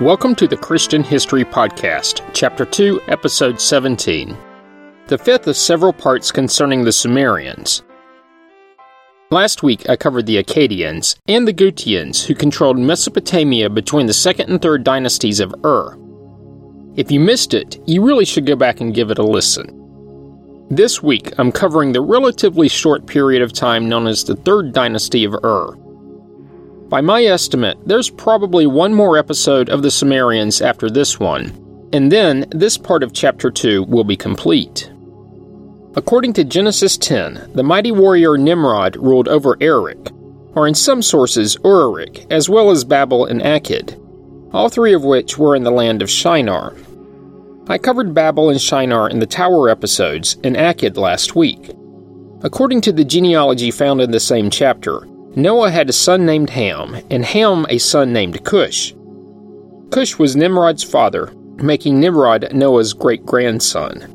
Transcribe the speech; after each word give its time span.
Welcome 0.00 0.36
to 0.36 0.46
the 0.46 0.56
Christian 0.56 1.02
History 1.02 1.44
Podcast, 1.44 2.24
Chapter 2.32 2.64
2, 2.64 3.00
Episode 3.08 3.60
17. 3.60 4.36
The 5.08 5.18
fifth 5.18 5.48
of 5.48 5.56
several 5.56 5.92
parts 5.92 6.30
concerning 6.30 6.84
the 6.84 6.92
Sumerians. 6.92 7.82
Last 9.30 9.64
week 9.64 9.88
I 9.88 9.96
covered 9.96 10.26
the 10.26 10.40
Akkadians 10.40 11.16
and 11.26 11.48
the 11.48 11.52
Gutians 11.52 12.24
who 12.24 12.36
controlled 12.36 12.78
Mesopotamia 12.78 13.68
between 13.68 14.06
the 14.06 14.12
second 14.12 14.50
and 14.50 14.62
third 14.62 14.84
dynasties 14.84 15.40
of 15.40 15.52
Ur. 15.64 15.98
If 16.94 17.10
you 17.10 17.18
missed 17.18 17.52
it, 17.52 17.82
you 17.88 18.04
really 18.04 18.24
should 18.24 18.46
go 18.46 18.54
back 18.54 18.80
and 18.80 18.94
give 18.94 19.10
it 19.10 19.18
a 19.18 19.24
listen. 19.24 19.74
This 20.70 21.02
week 21.02 21.32
I'm 21.38 21.50
covering 21.50 21.90
the 21.90 22.02
relatively 22.02 22.68
short 22.68 23.08
period 23.08 23.42
of 23.42 23.52
time 23.52 23.88
known 23.88 24.06
as 24.06 24.22
the 24.22 24.36
third 24.36 24.72
dynasty 24.72 25.24
of 25.24 25.34
Ur. 25.34 25.76
By 26.88 27.02
my 27.02 27.22
estimate, 27.24 27.76
there's 27.84 28.08
probably 28.08 28.66
one 28.66 28.94
more 28.94 29.18
episode 29.18 29.68
of 29.68 29.82
the 29.82 29.90
Sumerians 29.90 30.62
after 30.62 30.88
this 30.88 31.20
one, 31.20 31.52
and 31.92 32.10
then 32.10 32.46
this 32.50 32.78
part 32.78 33.02
of 33.02 33.12
Chapter 33.12 33.50
2 33.50 33.82
will 33.82 34.04
be 34.04 34.16
complete. 34.16 34.90
According 35.96 36.32
to 36.34 36.44
Genesis 36.44 36.96
10, 36.96 37.50
the 37.54 37.62
mighty 37.62 37.92
warrior 37.92 38.38
Nimrod 38.38 38.96
ruled 38.96 39.28
over 39.28 39.58
Erech, 39.60 40.10
or 40.54 40.66
in 40.66 40.74
some 40.74 41.02
sources 41.02 41.58
Uruk, 41.62 42.20
as 42.32 42.48
well 42.48 42.70
as 42.70 42.84
Babel 42.84 43.26
and 43.26 43.42
Akkad, 43.42 43.94
all 44.54 44.70
three 44.70 44.94
of 44.94 45.04
which 45.04 45.36
were 45.36 45.54
in 45.54 45.64
the 45.64 45.70
land 45.70 46.00
of 46.00 46.08
Shinar. 46.08 46.74
I 47.68 47.76
covered 47.76 48.14
Babel 48.14 48.48
and 48.48 48.58
Shinar 48.60 49.10
in 49.10 49.18
the 49.18 49.26
Tower 49.26 49.68
episodes 49.68 50.38
and 50.42 50.56
Akkad 50.56 50.96
last 50.96 51.36
week. 51.36 51.70
According 52.40 52.80
to 52.82 52.92
the 52.92 53.04
genealogy 53.04 53.70
found 53.70 54.00
in 54.00 54.10
the 54.10 54.20
same 54.20 54.48
chapter, 54.48 55.06
Noah 55.36 55.70
had 55.70 55.88
a 55.88 55.92
son 55.92 56.24
named 56.24 56.50
Ham, 56.50 56.96
and 57.10 57.24
Ham 57.24 57.66
a 57.68 57.78
son 57.78 58.12
named 58.12 58.44
Cush. 58.44 58.94
Cush 59.90 60.18
was 60.18 60.36
Nimrod's 60.36 60.82
father, 60.82 61.32
making 61.56 62.00
Nimrod 62.00 62.52
Noah's 62.52 62.92
great 62.92 63.24
grandson. 63.26 64.14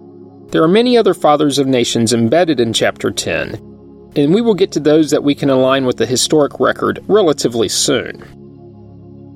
There 0.49 0.63
are 0.63 0.67
many 0.67 0.97
other 0.97 1.13
fathers 1.13 1.59
of 1.59 1.67
nations 1.67 2.13
embedded 2.13 2.59
in 2.59 2.73
chapter 2.73 3.11
10, 3.11 3.53
and 4.15 4.33
we 4.33 4.41
will 4.41 4.53
get 4.53 4.71
to 4.73 4.79
those 4.79 5.11
that 5.11 5.23
we 5.23 5.35
can 5.35 5.49
align 5.49 5.85
with 5.85 5.97
the 5.97 6.05
historic 6.05 6.59
record 6.59 7.03
relatively 7.07 7.69
soon. 7.69 8.23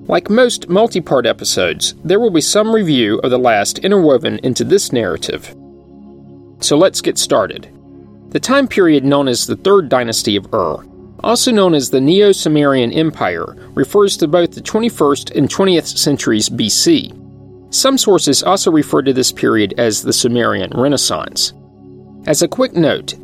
Like 0.08 0.30
most 0.30 0.70
multi 0.70 1.02
part 1.02 1.26
episodes, 1.26 1.96
there 2.04 2.20
will 2.20 2.32
be 2.32 2.42
some 2.42 2.74
review 2.74 3.20
of 3.20 3.32
the 3.32 3.40
last 3.40 3.80
interwoven 3.80 4.40
into 4.40 4.64
this 4.64 4.92
narrative. 4.92 5.56
So 6.60 6.78
let's 6.78 7.02
get 7.02 7.18
started. 7.18 7.70
The 8.30 8.40
time 8.40 8.68
period 8.68 9.04
known 9.04 9.28
as 9.28 9.46
the 9.46 9.56
Third 9.56 9.90
Dynasty 9.90 10.36
of 10.36 10.54
Ur 10.54 10.84
also 11.24 11.52
known 11.52 11.74
as 11.74 11.90
the 11.90 12.02
Neo 12.02 12.32
Sumerian 12.32 12.92
Empire, 12.92 13.56
refers 13.74 14.18
to 14.18 14.28
both 14.28 14.52
the 14.52 14.62
21st 14.62 15.36
and 15.36 15.50
20th 15.50 15.98
centuries 15.98 16.50
BC. 16.50 17.14
Some 17.74 17.98
sources 17.98 18.44
also 18.44 18.72
refer 18.72 19.02
to 19.02 19.14
this 19.14 19.32
period 19.32 19.74
as 19.78 20.02
the 20.02 20.14
Sumerian 20.14 20.72
Renaissance. 20.74 21.54
As 22.26 22.42
a 22.42 22.48
quick 22.48 22.74
note, 22.74 23.16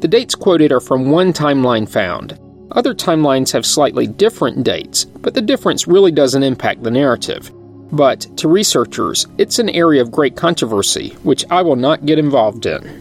the 0.00 0.08
dates 0.08 0.34
quoted 0.34 0.72
are 0.72 0.80
from 0.80 1.10
one 1.10 1.32
timeline 1.32 1.88
found. 1.88 2.38
Other 2.72 2.94
timelines 2.94 3.52
have 3.52 3.66
slightly 3.66 4.06
different 4.06 4.64
dates, 4.64 5.04
but 5.04 5.34
the 5.34 5.42
difference 5.42 5.86
really 5.86 6.12
doesn't 6.12 6.42
impact 6.42 6.82
the 6.82 6.90
narrative. 6.90 7.50
But 7.92 8.20
to 8.38 8.48
researchers, 8.48 9.26
it's 9.36 9.58
an 9.58 9.70
area 9.70 10.00
of 10.00 10.12
great 10.12 10.36
controversy, 10.36 11.10
which 11.22 11.44
I 11.50 11.62
will 11.62 11.76
not 11.76 12.06
get 12.06 12.18
involved 12.18 12.66
in. 12.66 12.99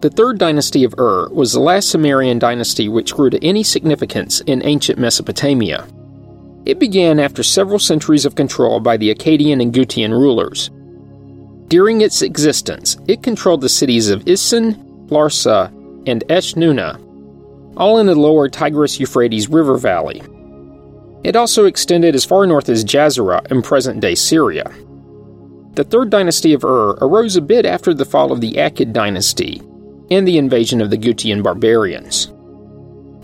The 0.00 0.10
third 0.10 0.36
dynasty 0.36 0.84
of 0.84 0.94
Ur 0.98 1.30
was 1.30 1.54
the 1.54 1.60
last 1.60 1.88
Sumerian 1.88 2.38
dynasty 2.38 2.86
which 2.86 3.14
grew 3.14 3.30
to 3.30 3.42
any 3.42 3.62
significance 3.62 4.42
in 4.42 4.62
ancient 4.62 4.98
Mesopotamia. 4.98 5.88
It 6.66 6.78
began 6.78 7.18
after 7.18 7.42
several 7.42 7.78
centuries 7.78 8.26
of 8.26 8.34
control 8.34 8.78
by 8.78 8.98
the 8.98 9.14
Akkadian 9.14 9.62
and 9.62 9.72
Gutian 9.72 10.10
rulers. 10.10 10.70
During 11.68 12.02
its 12.02 12.20
existence, 12.20 12.98
it 13.08 13.22
controlled 13.22 13.62
the 13.62 13.70
cities 13.70 14.10
of 14.10 14.22
Isin, 14.26 15.08
Larsa, 15.08 15.68
and 16.06 16.22
Eshnunna, 16.28 17.00
all 17.78 17.98
in 17.98 18.04
the 18.04 18.14
lower 18.14 18.50
Tigris 18.50 19.00
Euphrates 19.00 19.48
River 19.48 19.78
Valley. 19.78 20.20
It 21.24 21.36
also 21.36 21.64
extended 21.64 22.14
as 22.14 22.24
far 22.24 22.46
north 22.46 22.68
as 22.68 22.84
Jazara 22.84 23.50
in 23.50 23.62
present 23.62 24.00
day 24.00 24.14
Syria. 24.14 24.70
The 25.72 25.84
third 25.84 26.10
dynasty 26.10 26.52
of 26.52 26.64
Ur 26.64 26.98
arose 27.00 27.36
a 27.36 27.40
bit 27.40 27.64
after 27.64 27.94
the 27.94 28.04
fall 28.04 28.30
of 28.30 28.42
the 28.42 28.52
Akkad 28.52 28.92
dynasty 28.92 29.62
and 30.10 30.26
the 30.26 30.38
invasion 30.38 30.80
of 30.80 30.90
the 30.90 30.98
Gutian 30.98 31.42
barbarians. 31.42 32.32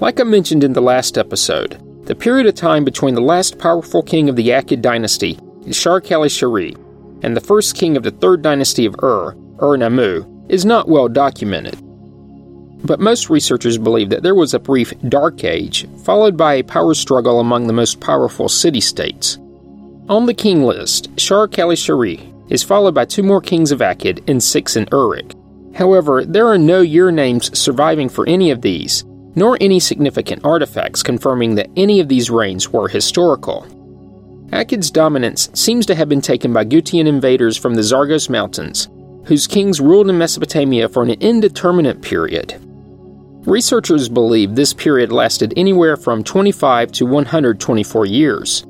Like 0.01 0.21
I 0.21 0.25
mentioned 0.25 0.65
in 0.65 0.73
the 0.73 0.81
last 0.81 1.17
episode, 1.17 1.79
the 2.07 2.15
period 2.15 2.47
of 2.47 2.55
time 2.55 2.85
between 2.85 3.15
the 3.15 3.21
last 3.21 3.59
powerful 3.59 4.03
king 4.03 4.29
of 4.29 4.37
the 4.37 4.49
Akkad 4.49 4.83
dynasty, 4.83 5.37
Ishar-kali-shari, 5.67 6.75
and 7.23 7.37
the 7.37 7.41
first 7.41 7.77
king 7.77 7.97
of 7.97 8.03
the 8.03 8.11
third 8.11 8.43
dynasty 8.43 8.85
of 8.85 8.97
Ur, 9.03 9.37
Ur-Nammu, 9.61 10.51
is 10.51 10.65
not 10.65 10.89
well 10.89 11.09
documented. 11.09 11.79
But 12.85 12.99
most 12.99 13.31
researchers 13.31 13.79
believe 13.79 14.11
that 14.11 14.25
there 14.25 14.35
was 14.35 14.55
a 14.55 14.59
brief 14.59 14.93
dark 15.09 15.45
age, 15.45 15.87
followed 16.03 16.37
by 16.37 16.55
a 16.55 16.65
power 16.65 16.95
struggle 16.95 17.39
among 17.39 17.69
the 17.69 17.73
most 17.73 18.01
powerful 18.01 18.49
city 18.49 18.81
states. 18.81 19.39
On 20.09 20.27
the 20.27 20.35
king 20.35 20.65
list, 20.65 21.15
Ishar-kali-shari 21.15 22.33
is 22.49 22.65
followed 22.65 22.95
by 22.95 23.05
two 23.05 23.23
more 23.23 23.41
kings 23.41 23.71
of 23.71 23.79
Akkad 23.79 24.29
and 24.29 24.43
six 24.43 24.75
in 24.75 24.89
Uruk, 24.91 25.33
However, 25.75 26.25
there 26.25 26.47
are 26.49 26.59
no 26.59 26.81
year 26.81 27.11
names 27.11 27.57
surviving 27.59 28.09
for 28.09 28.29
any 28.29 28.51
of 28.51 28.63
these, 28.63 29.05
nor 29.35 29.57
any 29.61 29.81
significant 29.81 30.45
artifacts 30.45 31.03
confirming 31.03 31.55
that 31.55 31.71
any 31.77 32.01
of 32.01 32.09
these 32.09 32.31
reigns 32.31 32.69
were 32.69 32.89
historical. 32.89 33.67
Akkad's 34.51 34.91
dominance 34.91 35.49
seems 35.55 35.87
to 35.87 35.95
have 35.95 36.09
been 36.11 36.21
taken 36.21 36.53
by 36.53 36.67
Gutian 36.67 37.07
invaders 37.07 37.57
from 37.57 37.75
the 37.75 37.83
Zagros 37.83 38.29
Mountains, 38.29 38.91
whose 39.25 39.47
kings 39.47 39.81
ruled 39.81 40.11
in 40.11 40.19
Mesopotamia 40.19 40.89
for 40.89 41.03
an 41.03 41.11
indeterminate 41.11 42.03
period. 42.03 42.59
Researchers 43.47 44.09
believe 44.09 44.55
this 44.55 44.75
period 44.75 45.11
lasted 45.11 45.55
anywhere 45.57 45.97
from 45.97 46.23
25 46.23 46.93
to 46.93 47.07
124 47.07 48.07
years. 48.07 48.61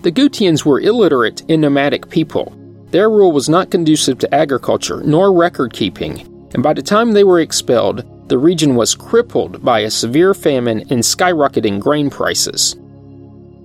The 0.00 0.10
Gutians 0.10 0.64
were 0.64 0.80
illiterate 0.80 1.42
and 1.50 1.60
nomadic 1.60 2.08
people, 2.08 2.52
their 2.90 3.10
rule 3.10 3.32
was 3.32 3.48
not 3.48 3.70
conducive 3.70 4.18
to 4.18 4.34
agriculture 4.34 5.02
nor 5.04 5.32
record 5.32 5.72
keeping, 5.72 6.20
and 6.54 6.62
by 6.62 6.72
the 6.72 6.82
time 6.82 7.12
they 7.12 7.24
were 7.24 7.40
expelled, 7.40 8.04
the 8.28 8.38
region 8.38 8.74
was 8.74 8.94
crippled 8.94 9.64
by 9.64 9.80
a 9.80 9.90
severe 9.90 10.34
famine 10.34 10.80
and 10.90 11.00
skyrocketing 11.00 11.80
grain 11.80 12.10
prices. 12.10 12.76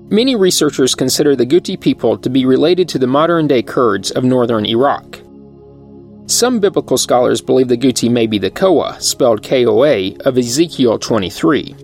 Many 0.10 0.36
researchers 0.36 0.96
consider 0.96 1.36
the 1.36 1.46
Guti 1.46 1.80
people 1.80 2.18
to 2.18 2.30
be 2.30 2.46
related 2.46 2.88
to 2.90 3.00
the 3.00 3.08
modern 3.08 3.48
day 3.48 3.64
Kurds 3.64 4.12
of 4.12 4.24
northern 4.24 4.66
Iraq. 4.66 5.20
Some 6.28 6.60
biblical 6.60 6.98
scholars 6.98 7.42
believe 7.42 7.68
the 7.68 7.78
Guti 7.78 8.10
may 8.10 8.28
be 8.28 8.38
the 8.38 8.52
Koa, 8.52 9.00
spelled 9.02 9.44
K 9.44 9.66
O 9.66 9.84
A, 9.84 10.16
of 10.26 10.38
Ezekiel 10.38 11.00
23. 11.00 11.76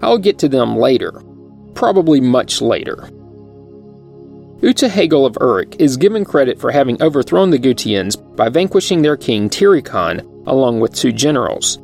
I'll 0.00 0.18
get 0.18 0.38
to 0.38 0.48
them 0.48 0.76
later, 0.76 1.22
probably 1.74 2.20
much 2.20 2.62
later. 2.62 3.10
Uta-Hagal 4.62 5.26
of 5.26 5.36
Uruk 5.40 5.80
is 5.80 5.96
given 5.96 6.24
credit 6.24 6.60
for 6.60 6.70
having 6.70 7.02
overthrown 7.02 7.50
the 7.50 7.58
Gutians 7.58 8.16
by 8.36 8.48
vanquishing 8.48 9.02
their 9.02 9.16
king 9.16 9.50
Tirikan 9.50 10.20
along 10.46 10.78
with 10.78 10.94
two 10.94 11.10
generals. 11.10 11.80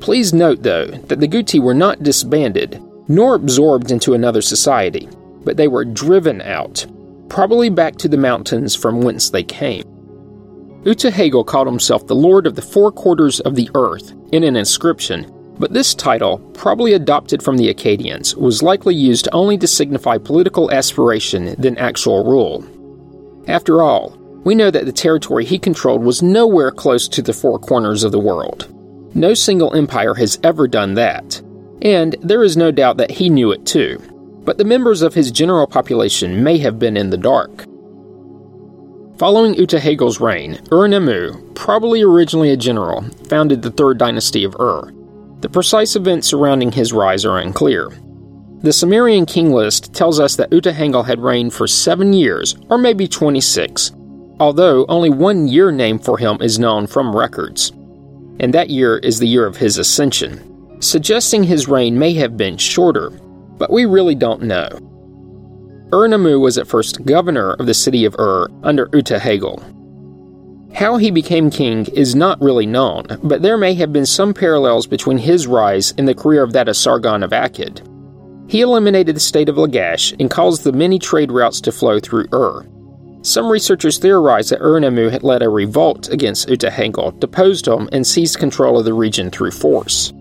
Please 0.00 0.32
note, 0.32 0.62
though, 0.62 0.86
that 0.86 1.20
the 1.20 1.28
Guti 1.28 1.60
were 1.60 1.74
not 1.74 2.02
disbanded, 2.02 2.82
nor 3.06 3.34
absorbed 3.34 3.90
into 3.90 4.14
another 4.14 4.40
society, 4.40 5.10
but 5.44 5.58
they 5.58 5.68
were 5.68 5.84
driven 5.84 6.40
out, 6.40 6.86
probably 7.28 7.68
back 7.68 7.96
to 7.96 8.08
the 8.08 8.16
mountains 8.16 8.74
from 8.74 9.02
whence 9.02 9.28
they 9.28 9.42
came. 9.42 9.84
Uta-Hagal 10.84 11.46
called 11.46 11.66
himself 11.66 12.06
the 12.06 12.14
Lord 12.14 12.46
of 12.46 12.54
the 12.54 12.62
Four 12.62 12.90
Quarters 12.92 13.40
of 13.40 13.56
the 13.56 13.68
Earth 13.74 14.14
in 14.32 14.42
an 14.42 14.56
inscription 14.56 15.30
but 15.58 15.72
this 15.72 15.94
title, 15.94 16.38
probably 16.54 16.92
adopted 16.92 17.42
from 17.42 17.56
the 17.56 17.72
Akkadians, 17.72 18.36
was 18.36 18.62
likely 18.62 18.94
used 18.94 19.28
only 19.32 19.58
to 19.58 19.66
signify 19.66 20.18
political 20.18 20.70
aspiration 20.70 21.54
than 21.58 21.78
actual 21.78 22.24
rule. 22.24 22.64
After 23.48 23.82
all, 23.82 24.16
we 24.44 24.54
know 24.54 24.70
that 24.70 24.86
the 24.86 24.92
territory 24.92 25.44
he 25.44 25.58
controlled 25.58 26.02
was 26.02 26.22
nowhere 26.22 26.70
close 26.70 27.06
to 27.08 27.22
the 27.22 27.32
four 27.32 27.58
corners 27.58 28.02
of 28.02 28.12
the 28.12 28.18
world. 28.18 28.68
No 29.14 29.34
single 29.34 29.74
empire 29.74 30.14
has 30.14 30.38
ever 30.42 30.66
done 30.66 30.94
that, 30.94 31.40
and 31.82 32.16
there 32.22 32.42
is 32.42 32.56
no 32.56 32.70
doubt 32.70 32.96
that 32.96 33.10
he 33.10 33.28
knew 33.28 33.52
it 33.52 33.66
too, 33.66 34.00
but 34.44 34.58
the 34.58 34.64
members 34.64 35.02
of 35.02 35.14
his 35.14 35.30
general 35.30 35.66
population 35.66 36.42
may 36.42 36.58
have 36.58 36.78
been 36.78 36.96
in 36.96 37.10
the 37.10 37.16
dark. 37.16 37.64
Following 39.18 39.54
Uta-Hagal's 39.54 40.18
reign, 40.18 40.54
Ur-Nammu, 40.72 41.54
probably 41.54 42.02
originally 42.02 42.50
a 42.50 42.56
general, 42.56 43.04
founded 43.28 43.62
the 43.62 43.70
third 43.70 43.98
dynasty 43.98 44.42
of 44.42 44.56
Ur, 44.58 44.92
the 45.42 45.48
precise 45.48 45.96
events 45.96 46.28
surrounding 46.28 46.72
his 46.72 46.92
rise 46.92 47.24
are 47.24 47.38
unclear. 47.38 47.90
The 48.62 48.72
Sumerian 48.72 49.26
king 49.26 49.52
list 49.52 49.92
tells 49.92 50.20
us 50.20 50.36
that 50.36 50.52
Uta-Hagal 50.52 51.04
had 51.04 51.18
reigned 51.18 51.52
for 51.52 51.66
seven 51.66 52.12
years, 52.12 52.54
or 52.70 52.78
maybe 52.78 53.08
26, 53.08 53.90
although 54.38 54.86
only 54.86 55.10
one 55.10 55.48
year 55.48 55.72
name 55.72 55.98
for 55.98 56.16
him 56.16 56.40
is 56.40 56.60
known 56.60 56.86
from 56.86 57.14
records. 57.14 57.70
And 58.38 58.54
that 58.54 58.70
year 58.70 58.98
is 58.98 59.18
the 59.18 59.26
year 59.26 59.44
of 59.44 59.56
his 59.56 59.78
ascension, 59.78 60.80
suggesting 60.80 61.42
his 61.42 61.66
reign 61.66 61.98
may 61.98 62.14
have 62.14 62.36
been 62.36 62.56
shorter, 62.56 63.10
but 63.58 63.72
we 63.72 63.84
really 63.84 64.14
don't 64.14 64.42
know. 64.42 64.68
Ur-Nammu 65.92 66.40
was 66.40 66.56
at 66.56 66.68
first 66.68 67.04
governor 67.04 67.54
of 67.54 67.66
the 67.66 67.74
city 67.74 68.04
of 68.04 68.14
Ur 68.18 68.48
under 68.62 68.88
Uta-Hagal. 68.92 69.60
How 70.74 70.96
he 70.96 71.10
became 71.10 71.50
king 71.50 71.86
is 71.86 72.14
not 72.14 72.40
really 72.40 72.66
known, 72.66 73.06
but 73.22 73.42
there 73.42 73.58
may 73.58 73.74
have 73.74 73.92
been 73.92 74.06
some 74.06 74.32
parallels 74.32 74.86
between 74.86 75.18
his 75.18 75.46
rise 75.46 75.92
and 75.98 76.08
the 76.08 76.14
career 76.14 76.42
of 76.42 76.52
that 76.54 76.68
of 76.68 76.76
Sargon 76.76 77.22
of 77.22 77.30
Akkad. 77.30 77.86
He 78.50 78.62
eliminated 78.62 79.14
the 79.14 79.20
state 79.20 79.48
of 79.48 79.56
Lagash 79.56 80.14
and 80.18 80.30
caused 80.30 80.64
the 80.64 80.72
many 80.72 80.98
trade 80.98 81.30
routes 81.30 81.60
to 81.62 81.72
flow 81.72 82.00
through 82.00 82.26
Ur. 82.32 82.66
Some 83.22 83.48
researchers 83.48 83.98
theorize 83.98 84.48
that 84.48 84.60
Ur-Nammu 84.60 85.10
had 85.10 85.22
led 85.22 85.42
a 85.42 85.48
revolt 85.48 86.08
against 86.08 86.48
Uta-Hagal, 86.48 87.20
deposed 87.20 87.68
him, 87.68 87.88
and 87.92 88.06
seized 88.06 88.38
control 88.38 88.78
of 88.78 88.84
the 88.84 88.94
region 88.94 89.30
through 89.30 89.52
force. 89.52 90.12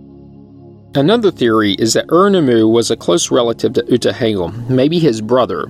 Another 0.94 1.32
theory 1.32 1.74
is 1.74 1.94
that 1.94 2.12
Ur-Nammu 2.12 2.72
was 2.72 2.92
a 2.92 2.98
close 2.98 3.32
relative 3.32 3.74
to 3.74 3.86
Uta-Hagal, 3.88 4.70
maybe 4.70 5.00
his 5.00 5.22
brother, 5.22 5.64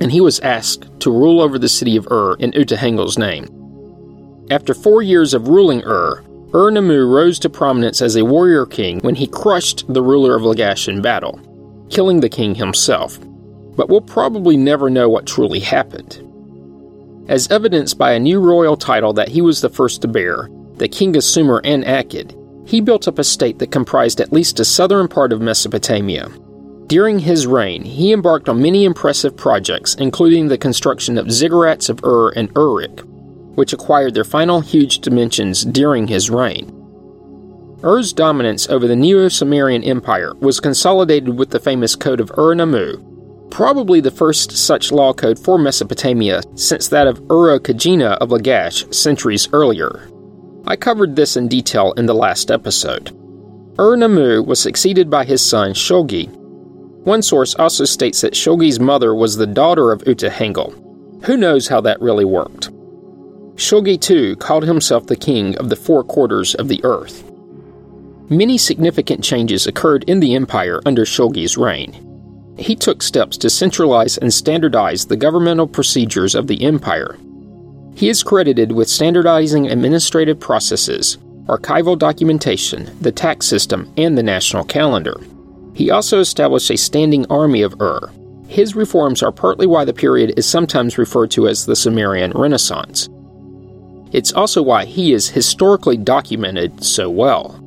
and 0.00 0.12
he 0.12 0.20
was 0.20 0.40
asked 0.40 0.88
to 1.00 1.10
rule 1.10 1.40
over 1.40 1.58
the 1.58 1.68
city 1.68 1.96
of 1.96 2.06
Ur 2.10 2.34
in 2.34 2.52
Uta-Hagal's 2.52 3.16
name. 3.16 3.46
After 4.50 4.72
four 4.72 5.02
years 5.02 5.34
of 5.34 5.48
ruling 5.48 5.82
Ur, 5.84 6.24
Ur-Nammu 6.54 7.12
rose 7.12 7.38
to 7.40 7.50
prominence 7.50 8.00
as 8.00 8.16
a 8.16 8.24
warrior 8.24 8.64
king 8.64 8.98
when 9.00 9.14
he 9.14 9.26
crushed 9.26 9.84
the 9.92 10.02
ruler 10.02 10.34
of 10.34 10.42
Lagash 10.42 10.88
in 10.88 11.02
battle, 11.02 11.38
killing 11.90 12.20
the 12.20 12.30
king 12.30 12.54
himself. 12.54 13.18
But 13.76 13.90
we'll 13.90 14.00
probably 14.00 14.56
never 14.56 14.88
know 14.88 15.06
what 15.08 15.26
truly 15.26 15.60
happened. 15.60 16.24
As 17.28 17.50
evidenced 17.50 17.98
by 17.98 18.12
a 18.12 18.18
new 18.18 18.40
royal 18.40 18.78
title 18.78 19.12
that 19.12 19.28
he 19.28 19.42
was 19.42 19.60
the 19.60 19.68
first 19.68 20.00
to 20.00 20.08
bear, 20.08 20.48
the 20.76 20.88
king 20.88 21.14
of 21.14 21.24
Sumer 21.24 21.60
and 21.62 21.84
Akkad, 21.84 22.34
he 22.66 22.80
built 22.80 23.06
up 23.06 23.18
a 23.18 23.24
state 23.24 23.58
that 23.58 23.70
comprised 23.70 24.18
at 24.18 24.32
least 24.32 24.60
a 24.60 24.64
southern 24.64 25.08
part 25.08 25.30
of 25.30 25.42
Mesopotamia. 25.42 26.30
During 26.86 27.18
his 27.18 27.46
reign, 27.46 27.84
he 27.84 28.14
embarked 28.14 28.48
on 28.48 28.62
many 28.62 28.86
impressive 28.86 29.36
projects, 29.36 29.94
including 29.96 30.48
the 30.48 30.56
construction 30.56 31.18
of 31.18 31.26
ziggurats 31.26 31.90
of 31.90 32.02
Ur 32.02 32.30
and 32.30 32.50
Uruk, 32.56 33.04
which 33.58 33.72
acquired 33.72 34.14
their 34.14 34.22
final 34.22 34.60
huge 34.60 35.00
dimensions 35.00 35.64
during 35.64 36.06
his 36.06 36.30
reign. 36.30 36.72
Ur's 37.82 38.12
dominance 38.12 38.68
over 38.68 38.86
the 38.86 38.94
Neo 38.94 39.28
Sumerian 39.28 39.82
Empire 39.82 40.32
was 40.36 40.60
consolidated 40.60 41.36
with 41.36 41.50
the 41.50 41.58
famous 41.58 41.96
Code 41.96 42.20
of 42.20 42.30
Ur-Nammu, 42.38 43.50
probably 43.50 44.00
the 44.00 44.12
first 44.12 44.52
such 44.52 44.92
law 44.92 45.12
code 45.12 45.40
for 45.40 45.58
Mesopotamia 45.58 46.42
since 46.54 46.86
that 46.86 47.08
of 47.08 47.18
Urukagina 47.22 48.16
of 48.18 48.28
Lagash 48.28 48.94
centuries 48.94 49.48
earlier. 49.52 50.08
I 50.68 50.76
covered 50.76 51.16
this 51.16 51.36
in 51.36 51.48
detail 51.48 51.92
in 51.94 52.06
the 52.06 52.14
last 52.14 52.52
episode. 52.52 53.08
Ur-Nammu 53.76 54.46
was 54.46 54.60
succeeded 54.60 55.10
by 55.10 55.24
his 55.24 55.44
son 55.44 55.72
Shulgi. 55.72 56.28
One 56.28 57.22
source 57.22 57.56
also 57.56 57.86
states 57.86 58.20
that 58.20 58.34
Shulgi's 58.34 58.78
mother 58.78 59.16
was 59.16 59.36
the 59.36 59.48
daughter 59.48 59.90
of 59.90 60.06
Uta-Hagal. 60.06 61.24
Who 61.24 61.36
knows 61.36 61.66
how 61.66 61.80
that 61.80 62.00
really 62.00 62.24
worked? 62.24 62.70
Shulgi 63.58 64.00
too 64.00 64.36
called 64.36 64.64
himself 64.64 65.06
the 65.06 65.16
king 65.16 65.56
of 65.58 65.68
the 65.68 65.76
four 65.76 66.02
quarters 66.02 66.54
of 66.54 66.68
the 66.68 66.80
earth. 66.84 67.30
Many 68.30 68.56
significant 68.56 69.22
changes 69.22 69.66
occurred 69.66 70.04
in 70.04 70.20
the 70.20 70.34
empire 70.34 70.80
under 70.86 71.04
Shulgi's 71.04 71.56
reign. 71.58 71.92
He 72.56 72.74
took 72.74 73.02
steps 73.02 73.36
to 73.38 73.50
centralize 73.50 74.16
and 74.16 74.32
standardize 74.32 75.04
the 75.06 75.16
governmental 75.16 75.66
procedures 75.66 76.34
of 76.34 76.46
the 76.46 76.64
empire 76.64 77.18
he 77.98 78.08
is 78.08 78.22
credited 78.22 78.70
with 78.70 78.88
standardizing 78.88 79.66
administrative 79.66 80.38
processes, 80.38 81.18
archival 81.46 81.98
documentation, 81.98 82.88
the 83.00 83.10
tax 83.10 83.44
system, 83.44 83.92
and 83.96 84.16
the 84.16 84.22
national 84.22 84.62
calendar. 84.62 85.20
He 85.74 85.90
also 85.90 86.20
established 86.20 86.70
a 86.70 86.78
standing 86.78 87.26
army 87.26 87.62
of 87.62 87.74
Ur. 87.80 88.08
His 88.46 88.76
reforms 88.76 89.20
are 89.20 89.32
partly 89.32 89.66
why 89.66 89.84
the 89.84 89.92
period 89.92 90.34
is 90.36 90.46
sometimes 90.46 90.96
referred 90.96 91.32
to 91.32 91.48
as 91.48 91.66
the 91.66 91.74
Sumerian 91.74 92.30
Renaissance. 92.36 93.08
It's 94.12 94.32
also 94.32 94.62
why 94.62 94.84
he 94.84 95.12
is 95.12 95.28
historically 95.28 95.96
documented 95.96 96.82
so 96.84 97.10
well. 97.10 97.60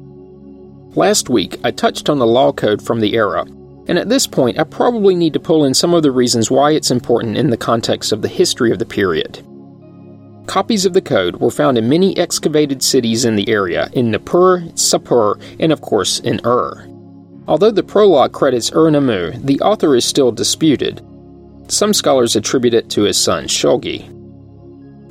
Last 0.95 1.29
week, 1.29 1.57
I 1.63 1.71
touched 1.71 2.09
on 2.09 2.19
the 2.19 2.27
law 2.27 2.51
code 2.51 2.81
from 2.81 2.99
the 2.99 3.13
era, 3.13 3.45
and 3.87 3.97
at 3.97 4.09
this 4.09 4.27
point, 4.27 4.59
I 4.59 4.63
probably 4.63 5.15
need 5.15 5.33
to 5.33 5.39
pull 5.39 5.65
in 5.65 5.73
some 5.73 5.93
of 5.93 6.03
the 6.03 6.11
reasons 6.11 6.51
why 6.51 6.71
it's 6.71 6.91
important 6.91 7.37
in 7.37 7.49
the 7.49 7.57
context 7.57 8.11
of 8.11 8.21
the 8.21 8.27
history 8.27 8.71
of 8.71 8.79
the 8.79 8.85
period. 8.85 9.45
Copies 10.47 10.85
of 10.85 10.93
the 10.93 11.01
code 11.01 11.37
were 11.37 11.51
found 11.51 11.77
in 11.77 11.87
many 11.87 12.17
excavated 12.17 12.83
cities 12.83 13.25
in 13.25 13.35
the 13.35 13.47
area, 13.47 13.89
in 13.93 14.11
Nippur, 14.11 14.61
Sapur, 14.75 15.39
and 15.59 15.71
of 15.71 15.81
course 15.81 16.19
in 16.19 16.41
Ur. 16.45 16.87
Although 17.47 17.71
the 17.71 17.83
prologue 17.83 18.33
credits 18.33 18.71
Ur-Nammu, 18.73 19.45
the 19.45 19.59
author 19.61 19.95
is 19.95 20.05
still 20.05 20.31
disputed. 20.31 21.01
Some 21.67 21.93
scholars 21.93 22.35
attribute 22.35 22.73
it 22.73 22.89
to 22.91 23.03
his 23.03 23.17
son 23.17 23.45
Shulgi. 23.45 24.09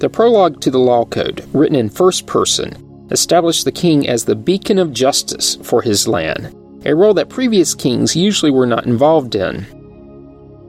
The 0.00 0.08
prologue 0.08 0.62
to 0.62 0.70
the 0.70 0.78
Law 0.78 1.04
Code, 1.04 1.44
written 1.52 1.76
in 1.76 1.90
first 1.90 2.26
person, 2.26 3.06
established 3.10 3.66
the 3.66 3.72
king 3.72 4.08
as 4.08 4.24
the 4.24 4.34
beacon 4.34 4.78
of 4.78 4.94
justice 4.94 5.56
for 5.56 5.82
his 5.82 6.08
land, 6.08 6.56
a 6.86 6.94
role 6.94 7.12
that 7.12 7.28
previous 7.28 7.74
kings 7.74 8.16
usually 8.16 8.50
were 8.50 8.66
not 8.66 8.86
involved 8.86 9.34
in. 9.34 9.66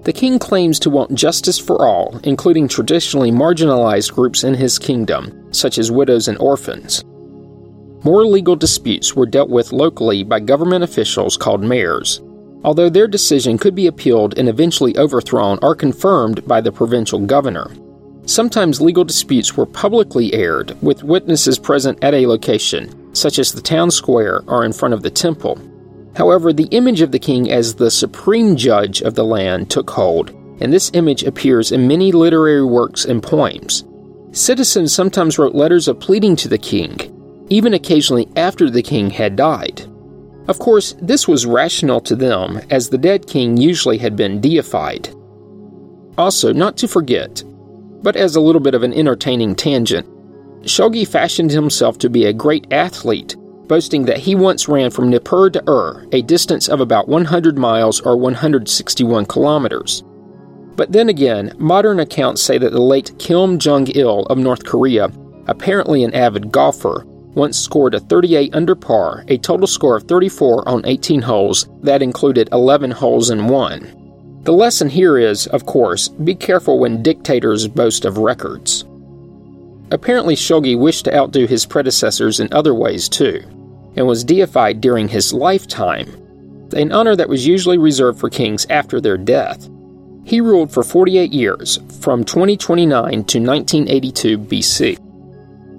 The 0.03 0.11
king 0.11 0.37
claims 0.37 0.79
to 0.79 0.89
want 0.89 1.15
justice 1.15 1.57
for 1.57 1.81
all, 1.81 2.19
including 2.25 2.67
traditionally 2.67 3.31
marginalized 3.31 4.11
groups 4.11 4.43
in 4.43 4.53
his 4.53 4.77
kingdom, 4.77 5.47
such 5.53 5.77
as 5.77 5.93
widows 5.93 6.27
and 6.27 6.37
orphans. 6.39 7.01
More 8.03 8.25
legal 8.25 8.57
disputes 8.57 9.15
were 9.15 9.25
dealt 9.25 9.49
with 9.49 9.71
locally 9.71 10.23
by 10.23 10.41
government 10.41 10.83
officials 10.83 11.37
called 11.37 11.63
mayors, 11.63 12.19
although 12.65 12.89
their 12.89 13.07
decision 13.07 13.57
could 13.57 13.75
be 13.75 13.87
appealed 13.87 14.37
and 14.37 14.49
eventually 14.49 14.97
overthrown 14.97 15.57
or 15.61 15.73
confirmed 15.73 16.45
by 16.45 16.59
the 16.59 16.73
provincial 16.73 17.19
governor. 17.19 17.71
Sometimes 18.25 18.79
legal 18.79 19.03
disputes 19.03 19.57
were 19.57 19.65
publicly 19.65 20.33
aired, 20.33 20.77
with 20.81 21.03
witnesses 21.03 21.57
present 21.57 22.03
at 22.03 22.13
a 22.13 22.27
location, 22.27 23.13
such 23.15 23.39
as 23.39 23.51
the 23.51 23.61
town 23.61 23.89
square 23.89 24.43
or 24.47 24.63
in 24.63 24.73
front 24.73 24.93
of 24.93 25.01
the 25.01 25.09
temple. 25.09 25.59
However, 26.15 26.53
the 26.53 26.67
image 26.71 27.01
of 27.01 27.11
the 27.11 27.19
king 27.19 27.51
as 27.51 27.75
the 27.75 27.89
supreme 27.89 28.55
judge 28.55 29.01
of 29.01 29.15
the 29.15 29.23
land 29.23 29.69
took 29.69 29.89
hold, 29.89 30.29
and 30.61 30.71
this 30.71 30.91
image 30.93 31.23
appears 31.23 31.71
in 31.71 31.87
many 31.87 32.11
literary 32.11 32.63
works 32.63 33.05
and 33.05 33.23
poems. 33.23 33.85
Citizens 34.31 34.93
sometimes 34.93 35.39
wrote 35.39 35.55
letters 35.55 35.87
of 35.87 35.99
pleading 35.99 36.35
to 36.37 36.47
the 36.47 36.57
king, 36.57 37.45
even 37.49 37.73
occasionally 37.73 38.27
after 38.35 38.69
the 38.69 38.83
king 38.83 39.09
had 39.09 39.35
died. 39.35 39.81
Of 40.47 40.59
course, 40.59 40.95
this 41.01 41.27
was 41.27 41.45
rational 41.45 42.01
to 42.01 42.15
them, 42.15 42.61
as 42.69 42.89
the 42.89 42.97
dead 42.97 43.27
king 43.27 43.57
usually 43.57 43.97
had 43.97 44.15
been 44.15 44.41
deified. 44.41 45.09
Also, 46.17 46.53
not 46.53 46.77
to 46.77 46.87
forget, 46.87 47.43
but 48.01 48.15
as 48.15 48.35
a 48.35 48.41
little 48.41 48.61
bit 48.61 48.73
of 48.73 48.83
an 48.83 48.93
entertaining 48.93 49.55
tangent, 49.55 50.07
Shulgi 50.63 51.07
fashioned 51.07 51.51
himself 51.51 51.97
to 51.99 52.09
be 52.09 52.25
a 52.25 52.33
great 52.33 52.71
athlete 52.71 53.35
boasting 53.71 54.03
that 54.03 54.17
he 54.17 54.35
once 54.35 54.67
ran 54.67 54.91
from 54.91 55.09
Nippur 55.09 55.49
to 55.49 55.63
Ur, 55.65 56.05
a 56.11 56.21
distance 56.23 56.67
of 56.67 56.81
about 56.81 57.07
100 57.07 57.57
miles 57.57 58.01
or 58.01 58.17
161 58.17 59.25
kilometers. 59.27 60.03
But 60.75 60.91
then 60.91 61.07
again, 61.07 61.53
modern 61.57 62.01
accounts 62.01 62.41
say 62.41 62.57
that 62.57 62.73
the 62.73 62.81
late 62.81 63.17
Kim 63.17 63.59
Jong 63.59 63.87
il 63.95 64.23
of 64.23 64.37
North 64.37 64.65
Korea, 64.65 65.09
apparently 65.47 66.03
an 66.03 66.13
avid 66.13 66.51
golfer, 66.51 67.05
once 67.33 67.57
scored 67.57 67.93
a 67.93 68.01
38 68.01 68.53
under 68.53 68.75
par, 68.75 69.23
a 69.29 69.37
total 69.37 69.67
score 69.67 69.95
of 69.95 70.03
34 70.03 70.67
on 70.67 70.85
18 70.85 71.21
holes 71.21 71.69
that 71.81 72.01
included 72.01 72.49
11 72.51 72.91
holes 72.91 73.29
in 73.29 73.47
one. 73.47 74.00
The 74.43 74.53
lesson 74.53 74.89
here 74.89 75.19
is, 75.19 75.45
of 75.47 75.65
course, 75.67 76.07
be 76.07 76.33
careful 76.33 76.79
when 76.79 77.03
dictators 77.03 77.67
boast 77.67 78.05
of 78.05 78.17
records. 78.17 78.85
Apparently, 79.91 80.35
Shulgi 80.35 80.77
wished 80.77 81.05
to 81.05 81.15
outdo 81.15 81.45
his 81.45 81.65
predecessors 81.65 82.39
in 82.39 82.51
other 82.51 82.73
ways 82.73 83.07
too 83.07 83.43
and 83.95 84.07
was 84.07 84.23
deified 84.23 84.81
during 84.81 85.07
his 85.07 85.33
lifetime, 85.33 86.07
an 86.73 86.91
honor 86.91 87.15
that 87.15 87.29
was 87.29 87.45
usually 87.45 87.77
reserved 87.77 88.19
for 88.19 88.29
kings 88.29 88.65
after 88.69 89.01
their 89.01 89.17
death. 89.17 89.69
He 90.23 90.39
ruled 90.39 90.71
for 90.71 90.83
48 90.83 91.33
years, 91.33 91.79
from 91.99 92.23
2029 92.23 93.11
to 93.11 93.39
1982 93.39 94.37
BC. 94.37 94.97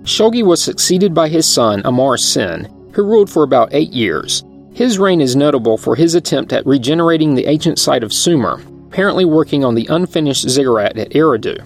Shulgi 0.03 0.45
was 0.45 0.63
succeeded 0.63 1.15
by 1.15 1.29
his 1.29 1.47
son 1.47 1.81
Amar 1.85 2.17
Sin, 2.17 2.65
who 2.93 3.03
ruled 3.03 3.31
for 3.31 3.45
about 3.45 3.73
eight 3.73 3.93
years. 3.93 4.45
His 4.75 4.99
reign 4.99 5.21
is 5.21 5.37
notable 5.37 5.77
for 5.77 5.97
his 5.97 6.15
attempt 6.15 6.53
at 6.53 6.67
regenerating 6.67 7.35
the 7.35 7.47
ancient 7.47 7.79
site 7.79 8.03
of 8.03 8.13
Sumer, 8.13 8.61
apparently 8.87 9.25
working 9.25 9.65
on 9.65 9.75
the 9.75 9.87
unfinished 9.89 10.49
ziggurat 10.49 10.97
at 10.97 11.11
Eridu. 11.11 11.63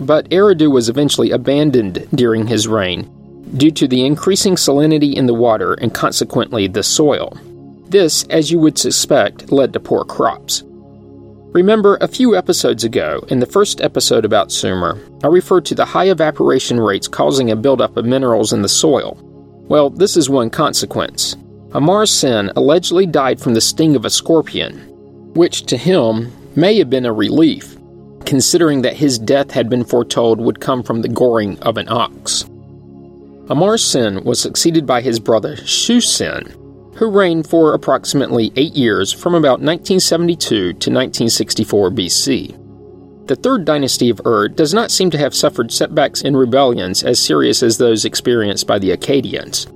But 0.00 0.28
Eridu 0.30 0.70
was 0.70 0.88
eventually 0.88 1.30
abandoned 1.30 2.08
during 2.14 2.46
his 2.46 2.66
reign, 2.66 3.10
due 3.56 3.70
to 3.72 3.86
the 3.86 4.06
increasing 4.06 4.54
salinity 4.54 5.14
in 5.14 5.26
the 5.26 5.34
water 5.34 5.74
and 5.74 5.92
consequently 5.92 6.66
the 6.66 6.82
soil. 6.82 7.36
This, 7.88 8.24
as 8.30 8.50
you 8.50 8.58
would 8.60 8.78
suspect, 8.78 9.52
led 9.52 9.74
to 9.74 9.80
poor 9.80 10.04
crops. 10.04 10.62
Remember, 11.52 11.98
a 12.00 12.08
few 12.08 12.34
episodes 12.36 12.84
ago, 12.84 13.22
in 13.28 13.40
the 13.40 13.46
first 13.46 13.80
episode 13.80 14.24
about 14.24 14.52
Sumer, 14.52 14.98
I 15.22 15.26
referred 15.26 15.66
to 15.66 15.74
the 15.74 15.84
high 15.84 16.08
evaporation 16.08 16.80
rates 16.80 17.08
causing 17.08 17.50
a 17.50 17.56
buildup 17.56 17.96
of 17.96 18.06
minerals 18.06 18.52
in 18.52 18.62
the 18.62 18.68
soil. 18.68 19.18
Well, 19.68 19.90
this 19.90 20.16
is 20.16 20.30
one 20.30 20.48
consequence. 20.48 21.36
Amar 21.72 22.04
Sin 22.04 22.50
allegedly 22.56 23.06
died 23.06 23.38
from 23.38 23.54
the 23.54 23.60
sting 23.60 23.94
of 23.94 24.04
a 24.04 24.10
scorpion, 24.10 24.76
which 25.34 25.62
to 25.66 25.76
him 25.76 26.32
may 26.56 26.76
have 26.78 26.90
been 26.90 27.06
a 27.06 27.12
relief, 27.12 27.76
considering 28.24 28.82
that 28.82 28.96
his 28.96 29.20
death 29.20 29.52
had 29.52 29.70
been 29.70 29.84
foretold 29.84 30.40
would 30.40 30.60
come 30.60 30.82
from 30.82 31.00
the 31.00 31.08
goring 31.08 31.60
of 31.60 31.76
an 31.76 31.88
ox. 31.88 32.44
Amar 33.48 33.78
Sin 33.78 34.24
was 34.24 34.40
succeeded 34.40 34.84
by 34.84 35.00
his 35.00 35.20
brother 35.20 35.56
Shu 35.58 36.00
Sin, 36.00 36.56
who 36.96 37.08
reigned 37.08 37.48
for 37.48 37.72
approximately 37.72 38.52
eight 38.56 38.74
years 38.74 39.12
from 39.12 39.36
about 39.36 39.60
1972 39.60 40.48
to 40.48 40.72
1964 40.72 41.90
BC. 41.90 42.56
The 43.28 43.36
third 43.36 43.64
dynasty 43.64 44.10
of 44.10 44.20
Ur 44.26 44.48
does 44.48 44.74
not 44.74 44.90
seem 44.90 45.10
to 45.10 45.18
have 45.18 45.36
suffered 45.36 45.70
setbacks 45.70 46.22
and 46.22 46.36
rebellions 46.36 47.04
as 47.04 47.20
serious 47.20 47.62
as 47.62 47.78
those 47.78 48.04
experienced 48.04 48.66
by 48.66 48.80
the 48.80 48.90
Akkadians. 48.90 49.68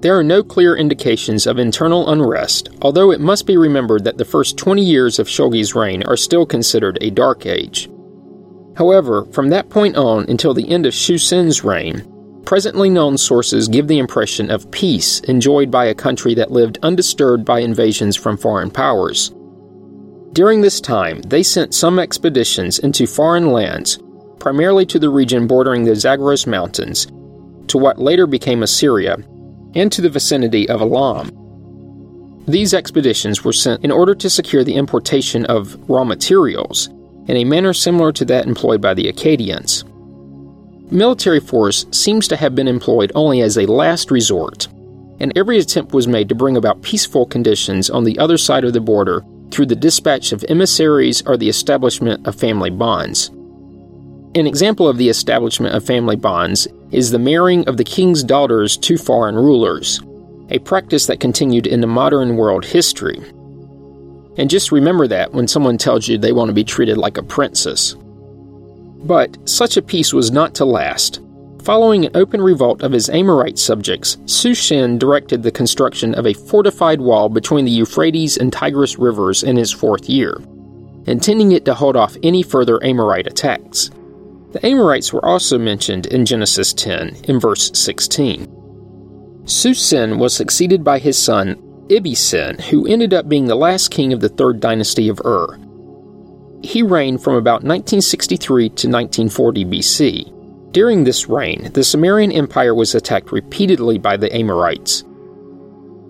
There 0.00 0.16
are 0.16 0.22
no 0.22 0.44
clear 0.44 0.76
indications 0.76 1.48
of 1.48 1.58
internal 1.58 2.08
unrest, 2.12 2.68
although 2.82 3.10
it 3.10 3.20
must 3.20 3.46
be 3.46 3.56
remembered 3.56 4.04
that 4.04 4.16
the 4.16 4.24
first 4.24 4.56
20 4.56 4.80
years 4.80 5.18
of 5.18 5.26
Shulgi's 5.26 5.74
reign 5.74 6.04
are 6.04 6.16
still 6.16 6.46
considered 6.46 6.98
a 7.00 7.10
dark 7.10 7.46
age. 7.46 7.90
However, 8.76 9.24
from 9.32 9.48
that 9.48 9.70
point 9.70 9.96
on 9.96 10.24
until 10.28 10.54
the 10.54 10.70
end 10.70 10.86
of 10.86 10.94
Shu-Sin's 10.94 11.64
reign, 11.64 12.06
presently 12.44 12.88
known 12.88 13.18
sources 13.18 13.66
give 13.66 13.88
the 13.88 13.98
impression 13.98 14.52
of 14.52 14.70
peace 14.70 15.18
enjoyed 15.20 15.68
by 15.68 15.86
a 15.86 15.94
country 15.94 16.32
that 16.34 16.52
lived 16.52 16.78
undisturbed 16.84 17.44
by 17.44 17.58
invasions 17.58 18.14
from 18.14 18.36
foreign 18.36 18.70
powers. 18.70 19.34
During 20.32 20.60
this 20.60 20.80
time, 20.80 21.22
they 21.22 21.42
sent 21.42 21.74
some 21.74 21.98
expeditions 21.98 22.78
into 22.78 23.08
foreign 23.08 23.50
lands, 23.50 23.98
primarily 24.38 24.86
to 24.86 25.00
the 25.00 25.10
region 25.10 25.48
bordering 25.48 25.82
the 25.82 25.96
Zagros 25.96 26.46
Mountains, 26.46 27.06
to 27.66 27.78
what 27.78 27.98
later 27.98 28.28
became 28.28 28.62
Assyria, 28.62 29.16
and 29.78 29.92
to 29.92 30.02
the 30.02 30.08
vicinity 30.08 30.68
of 30.68 30.80
Elam. 30.80 31.30
These 32.46 32.74
expeditions 32.74 33.44
were 33.44 33.52
sent 33.52 33.84
in 33.84 33.90
order 33.90 34.14
to 34.14 34.30
secure 34.30 34.64
the 34.64 34.74
importation 34.74 35.44
of 35.46 35.76
raw 35.88 36.04
materials 36.04 36.88
in 37.28 37.36
a 37.36 37.44
manner 37.44 37.74
similar 37.74 38.10
to 38.12 38.24
that 38.24 38.46
employed 38.46 38.80
by 38.80 38.94
the 38.94 39.12
Akkadians. 39.12 39.84
Military 40.90 41.40
force 41.40 41.84
seems 41.92 42.26
to 42.28 42.36
have 42.36 42.54
been 42.54 42.68
employed 42.68 43.12
only 43.14 43.42
as 43.42 43.58
a 43.58 43.66
last 43.66 44.10
resort, 44.10 44.66
and 45.20 45.36
every 45.36 45.58
attempt 45.58 45.92
was 45.92 46.08
made 46.08 46.30
to 46.30 46.34
bring 46.34 46.56
about 46.56 46.80
peaceful 46.80 47.26
conditions 47.26 47.90
on 47.90 48.04
the 48.04 48.18
other 48.18 48.38
side 48.38 48.64
of 48.64 48.72
the 48.72 48.80
border 48.80 49.22
through 49.50 49.66
the 49.66 49.76
dispatch 49.76 50.32
of 50.32 50.44
emissaries 50.48 51.22
or 51.26 51.36
the 51.36 51.48
establishment 51.48 52.26
of 52.26 52.34
family 52.34 52.70
bonds. 52.70 53.28
An 54.34 54.46
example 54.46 54.88
of 54.88 54.96
the 54.96 55.10
establishment 55.10 55.74
of 55.74 55.84
family 55.84 56.16
bonds 56.16 56.66
is 56.90 57.10
the 57.10 57.18
marrying 57.18 57.68
of 57.68 57.76
the 57.76 57.84
king's 57.84 58.24
daughters 58.24 58.76
to 58.78 58.96
foreign 58.96 59.34
rulers, 59.34 60.00
a 60.50 60.58
practice 60.60 61.06
that 61.06 61.20
continued 61.20 61.66
into 61.66 61.86
modern 61.86 62.36
world 62.36 62.64
history. 62.64 63.18
And 64.36 64.48
just 64.48 64.72
remember 64.72 65.06
that 65.08 65.32
when 65.32 65.48
someone 65.48 65.78
tells 65.78 66.08
you 66.08 66.16
they 66.16 66.32
want 66.32 66.48
to 66.48 66.54
be 66.54 66.64
treated 66.64 66.96
like 66.96 67.18
a 67.18 67.22
princess. 67.22 67.96
But 69.04 69.36
such 69.48 69.76
a 69.76 69.82
peace 69.82 70.12
was 70.12 70.30
not 70.30 70.54
to 70.56 70.64
last. 70.64 71.20
Following 71.62 72.06
an 72.06 72.12
open 72.16 72.40
revolt 72.40 72.82
of 72.82 72.92
his 72.92 73.10
Amorite 73.10 73.58
subjects, 73.58 74.16
Shu-Sin 74.26 74.98
directed 74.98 75.42
the 75.42 75.50
construction 75.50 76.14
of 76.14 76.26
a 76.26 76.32
fortified 76.32 77.00
wall 77.00 77.28
between 77.28 77.64
the 77.64 77.70
Euphrates 77.70 78.38
and 78.38 78.52
Tigris 78.52 78.98
rivers 78.98 79.42
in 79.42 79.56
his 79.56 79.72
fourth 79.72 80.08
year, 80.08 80.40
intending 81.06 81.52
it 81.52 81.64
to 81.66 81.74
hold 81.74 81.96
off 81.96 82.16
any 82.22 82.42
further 82.42 82.82
Amorite 82.82 83.26
attacks. 83.26 83.90
The 84.52 84.64
Amorites 84.64 85.12
were 85.12 85.24
also 85.24 85.58
mentioned 85.58 86.06
in 86.06 86.24
Genesis 86.24 86.72
10 86.72 87.16
in 87.24 87.38
verse 87.38 87.70
16. 87.74 89.44
Shu-Sin 89.46 90.18
was 90.18 90.34
succeeded 90.34 90.82
by 90.82 90.98
his 90.98 91.18
son 91.18 91.56
Ibbi-Sin, 91.88 92.58
who 92.70 92.86
ended 92.86 93.12
up 93.12 93.28
being 93.28 93.46
the 93.46 93.54
last 93.54 93.90
king 93.90 94.12
of 94.12 94.20
the 94.20 94.28
third 94.28 94.60
dynasty 94.60 95.08
of 95.08 95.20
Ur. 95.24 95.58
He 96.62 96.82
reigned 96.82 97.22
from 97.22 97.34
about 97.34 97.62
1963 97.62 98.68
to 98.68 98.88
1940 98.88 99.64
BC. 99.64 100.72
During 100.72 101.04
this 101.04 101.28
reign, 101.28 101.70
the 101.72 101.84
Sumerian 101.84 102.32
Empire 102.32 102.74
was 102.74 102.94
attacked 102.94 103.32
repeatedly 103.32 103.98
by 103.98 104.16
the 104.16 104.34
Amorites. 104.34 105.04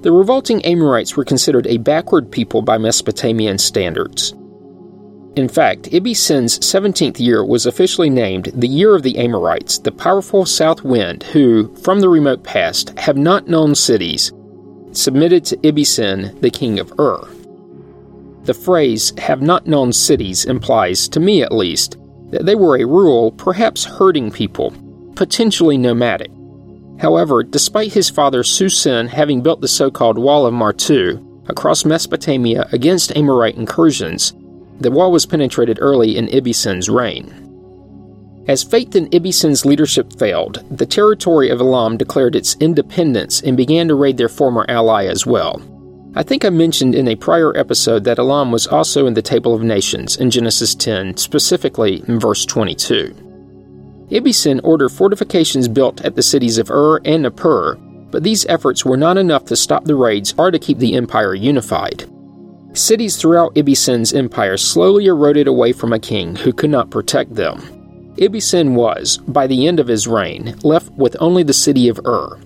The 0.02 0.12
revolting 0.12 0.64
Amorites 0.64 1.16
were 1.16 1.25
considered 1.25 1.66
a 1.66 1.78
backward 1.78 2.30
people 2.30 2.62
by 2.62 2.78
Mesopotamian 2.78 3.59
standards. 3.59 4.35
In 5.38 5.49
fact, 5.49 5.92
Ibbi-Sin's 5.92 6.59
17th 6.59 7.21
year 7.21 7.45
was 7.45 7.64
officially 7.64 8.11
named 8.11 8.50
the 8.57 8.66
Year 8.66 8.97
of 8.97 9.04
the 9.04 9.16
Amorites, 9.18 9.78
the 9.78 9.92
powerful 9.92 10.45
south 10.45 10.83
wind 10.83 11.23
who, 11.23 11.73
from 11.76 12.00
the 12.00 12.09
remote 12.09 12.42
past, 12.42 12.99
have 12.99 13.16
not 13.16 13.47
known 13.47 13.76
cities, 13.76 14.33
submitted 14.90 15.45
to 15.45 15.57
Ibbi-Sin, 15.59 16.37
the 16.40 16.50
king 16.50 16.80
of 16.80 16.92
Ur. 16.99 17.21
The 18.47 18.52
phrase 18.52 19.12
have 19.16 19.40
not 19.40 19.68
known 19.68 19.92
cities 19.92 20.45
implies, 20.45 21.09
to 21.11 21.21
me 21.21 21.40
at 21.40 21.52
least, 21.52 21.99
that 22.30 22.45
they 22.45 22.57
were 22.57 22.76
a 22.76 22.85
rural, 22.85 23.30
perhaps 23.30 23.85
herding 23.85 24.33
people, 24.33 24.75
potentially 25.14 25.78
nomadic. 25.78 26.33
However, 26.99 27.45
despite 27.45 27.92
his 27.92 28.11
father 28.11 28.42
Shu-Sin 28.42 29.07
having 29.07 29.42
built 29.42 29.61
the 29.61 29.68
so 29.68 29.88
called 29.88 30.18
Wall 30.18 30.47
of 30.47 30.52
Martu 30.52 31.25
across 31.49 31.85
Mesopotamia 31.85 32.68
against 32.73 33.16
Amorite 33.16 33.54
incursions, 33.54 34.33
the 34.80 34.90
wall 34.90 35.12
was 35.12 35.26
penetrated 35.26 35.78
early 35.80 36.16
in 36.16 36.28
Ibbi-Sin's 36.28 36.88
reign. 36.88 37.44
As 38.49 38.64
faith 38.64 38.97
in 38.97 39.11
Ibbi-Sin's 39.11 39.66
leadership 39.66 40.12
failed, 40.18 40.64
the 40.70 40.87
territory 40.87 41.50
of 41.50 41.61
Elam 41.61 41.99
declared 41.99 42.35
its 42.35 42.56
independence 42.61 43.42
and 43.42 43.56
began 43.56 43.88
to 43.88 43.94
raid 43.94 44.16
their 44.16 44.28
former 44.28 44.64
ally 44.68 45.04
as 45.04 45.26
well. 45.26 45.61
I 46.14 46.23
think 46.23 46.44
I 46.44 46.50
mentioned 46.50 46.94
in 46.94 47.08
a 47.08 47.16
prior 47.16 47.54
episode 47.56 48.04
that 48.04 48.18
Elam 48.18 48.50
was 48.50 48.66
also 48.66 49.06
in 49.06 49.12
the 49.12 49.20
Table 49.20 49.54
of 49.54 49.62
Nations 49.62 50.16
in 50.16 50.30
Genesis 50.30 50.75
10, 50.75 51.18
specifically 51.18 52.02
in 52.08 52.18
verse 52.18 52.47
22. 52.47 53.14
Ibbi-Sin 54.11 54.61
ordered 54.64 54.88
fortifications 54.88 55.68
built 55.68 56.00
at 56.00 56.14
the 56.14 56.23
cities 56.23 56.56
of 56.56 56.70
Ur 56.70 57.00
and 57.04 57.25
Nippur, 57.25 57.76
but 58.11 58.23
these 58.23 58.47
efforts 58.47 58.85
were 58.85 58.97
not 58.97 59.18
enough 59.18 59.44
to 59.44 59.56
stop 59.56 59.85
the 59.85 59.94
raids 59.94 60.35
or 60.38 60.50
to 60.50 60.58
keep 60.58 60.78
the 60.78 60.94
empire 60.94 61.35
unified. 61.35 62.04
Cities 62.78 63.16
throughout 63.16 63.56
Ibbi-Sin's 63.56 64.12
empire 64.12 64.56
slowly 64.56 65.06
eroded 65.06 65.49
away 65.49 65.73
from 65.73 65.92
a 65.92 65.99
king 65.99 66.37
who 66.37 66.52
could 66.52 66.70
not 66.70 66.90
protect 66.90 67.35
them. 67.35 67.58
Ibbi-Sin 68.18 68.76
was, 68.76 69.18
by 69.26 69.49
the 69.49 69.66
end 69.66 69.80
of 69.80 69.88
his 69.88 70.06
reign, 70.06 70.54
left 70.62 70.92
with 70.92 71.16
only 71.18 71.42
the 71.42 71.52
city 71.52 71.88
of 71.88 71.99
Ur. 72.06 72.37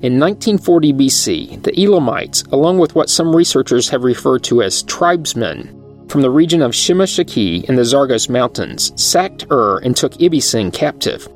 In 0.00 0.18
1940 0.18 0.92
BC, 0.94 1.62
the 1.64 1.78
Elamites, 1.78 2.44
along 2.44 2.78
with 2.78 2.94
what 2.94 3.10
some 3.10 3.36
researchers 3.36 3.90
have 3.90 4.04
referred 4.04 4.42
to 4.44 4.62
as 4.62 4.82
tribesmen 4.84 6.06
from 6.08 6.22
the 6.22 6.30
region 6.30 6.62
of 6.62 6.72
Shimashki 6.72 7.64
in 7.64 7.76
the 7.76 7.84
Zagros 7.84 8.30
Mountains, 8.30 8.90
sacked 8.96 9.46
Ur 9.50 9.80
and 9.80 9.94
took 9.94 10.14
Ibbi-Sin 10.14 10.70
captive. 10.70 11.28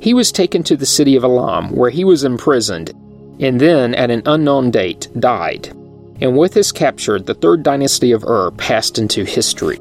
He 0.00 0.14
was 0.14 0.32
taken 0.32 0.62
to 0.62 0.76
the 0.76 0.86
city 0.86 1.16
of 1.16 1.24
Elam, 1.24 1.76
where 1.76 1.90
he 1.90 2.04
was 2.04 2.24
imprisoned, 2.24 2.92
and 3.40 3.60
then, 3.60 3.94
at 3.94 4.10
an 4.10 4.22
unknown 4.24 4.70
date, 4.70 5.08
died 5.20 5.76
and 6.22 6.36
with 6.36 6.54
his 6.54 6.70
capture, 6.70 7.18
the 7.18 7.34
third 7.34 7.64
dynasty 7.64 8.12
of 8.12 8.22
Ur 8.22 8.52
passed 8.52 8.96
into 8.96 9.24
history. 9.24 9.80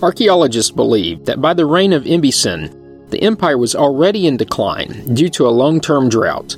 Archaeologists 0.00 0.70
believe 0.70 1.24
that 1.24 1.40
by 1.40 1.52
the 1.54 1.66
reign 1.66 1.92
of 1.92 2.04
Ibbi-Sin, 2.04 3.06
the 3.10 3.20
empire 3.22 3.58
was 3.58 3.74
already 3.74 4.28
in 4.28 4.36
decline 4.36 5.12
due 5.12 5.28
to 5.30 5.48
a 5.48 5.50
long 5.50 5.80
term 5.80 6.08
drought. 6.08 6.56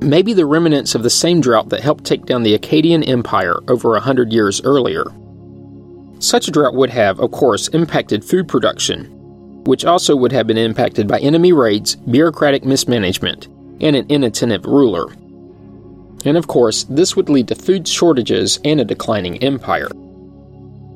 Maybe 0.00 0.32
the 0.32 0.46
remnants 0.46 0.94
of 0.94 1.02
the 1.02 1.10
same 1.10 1.40
drought 1.40 1.70
that 1.70 1.80
helped 1.80 2.04
take 2.04 2.24
down 2.24 2.44
the 2.44 2.56
Akkadian 2.56 3.06
Empire 3.08 3.58
over 3.66 3.96
a 3.96 4.00
hundred 4.00 4.32
years 4.32 4.62
earlier. 4.62 5.04
Such 6.20 6.46
a 6.46 6.52
drought 6.52 6.74
would 6.74 6.90
have, 6.90 7.18
of 7.18 7.32
course, 7.32 7.66
impacted 7.68 8.24
food 8.24 8.46
production, 8.46 9.06
which 9.64 9.84
also 9.84 10.14
would 10.14 10.32
have 10.32 10.46
been 10.46 10.56
impacted 10.56 11.08
by 11.08 11.18
enemy 11.18 11.52
raids, 11.52 11.96
bureaucratic 11.96 12.64
mismanagement, 12.64 13.46
and 13.80 13.96
an 13.96 14.06
inattentive 14.08 14.66
ruler. 14.66 15.08
And 16.26 16.36
of 16.36 16.48
course, 16.48 16.84
this 16.90 17.14
would 17.14 17.28
lead 17.28 17.46
to 17.48 17.54
food 17.54 17.86
shortages 17.86 18.58
and 18.64 18.80
a 18.80 18.84
declining 18.84 19.42
empire. 19.44 19.88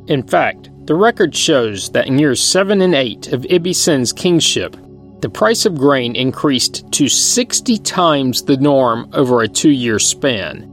In 0.09 0.25
fact, 0.27 0.71
the 0.87 0.97
record 0.97 1.37
shows 1.37 1.91
that 1.91 2.09
in 2.09 2.19
years 2.19 2.43
7 2.43 2.83
and 2.83 2.97
8 2.97 3.33
of 3.33 3.43
Ibbi-Sin's 3.43 4.13
kingship, 4.13 4.77
the 5.21 5.29
price 5.29 5.67
of 5.67 5.79
grain 5.79 6.17
increased 6.17 6.91
to 6.93 7.09
60 7.09 7.79
times 7.79 8.43
the 8.43 8.57
norm 8.57 9.09
over 9.13 9.43
a 9.43 9.49
two 9.49 9.71
year 9.71 10.01
span. 10.01 10.67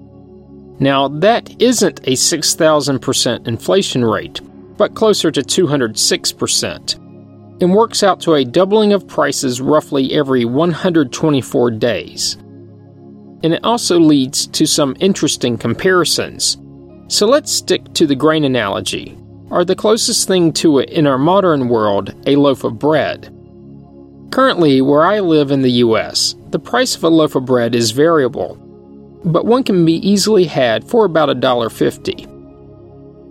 Now, 0.79 1.07
that 1.07 1.61
isn't 1.61 1.99
a 2.07 2.13
6,000% 2.13 3.47
inflation 3.47 4.03
rate, 4.03 4.41
but 4.75 4.95
closer 4.95 5.29
to 5.29 5.41
206%, 5.41 6.95
and 7.61 7.75
works 7.75 8.01
out 8.01 8.21
to 8.21 8.35
a 8.35 8.45
doubling 8.45 8.93
of 8.93 9.07
prices 9.07 9.61
roughly 9.61 10.13
every 10.13 10.45
124 10.45 11.71
days 11.71 12.37
and 13.43 13.53
it 13.53 13.63
also 13.63 13.99
leads 13.99 14.47
to 14.47 14.65
some 14.65 14.95
interesting 14.99 15.57
comparisons. 15.57 16.57
So 17.07 17.25
let's 17.25 17.51
stick 17.51 17.93
to 17.93 18.05
the 18.05 18.15
grain 18.15 18.43
analogy, 18.43 19.17
or 19.49 19.63
the 19.63 19.75
closest 19.75 20.27
thing 20.27 20.51
to 20.53 20.79
it 20.79 20.89
in 20.89 21.07
our 21.07 21.17
modern 21.17 21.69
world, 21.69 22.13
a 22.25 22.35
loaf 22.35 22.63
of 22.63 22.79
bread. 22.79 23.33
Currently, 24.31 24.81
where 24.81 25.05
I 25.05 25.19
live 25.19 25.51
in 25.51 25.61
the 25.61 25.71
US, 25.83 26.35
the 26.49 26.59
price 26.59 26.95
of 26.95 27.03
a 27.03 27.09
loaf 27.09 27.35
of 27.35 27.45
bread 27.45 27.75
is 27.75 27.91
variable, 27.91 28.55
but 29.23 29.45
one 29.45 29.63
can 29.63 29.85
be 29.85 29.95
easily 30.07 30.45
had 30.45 30.83
for 30.83 31.05
about 31.05 31.29
$1.50. 31.29 32.33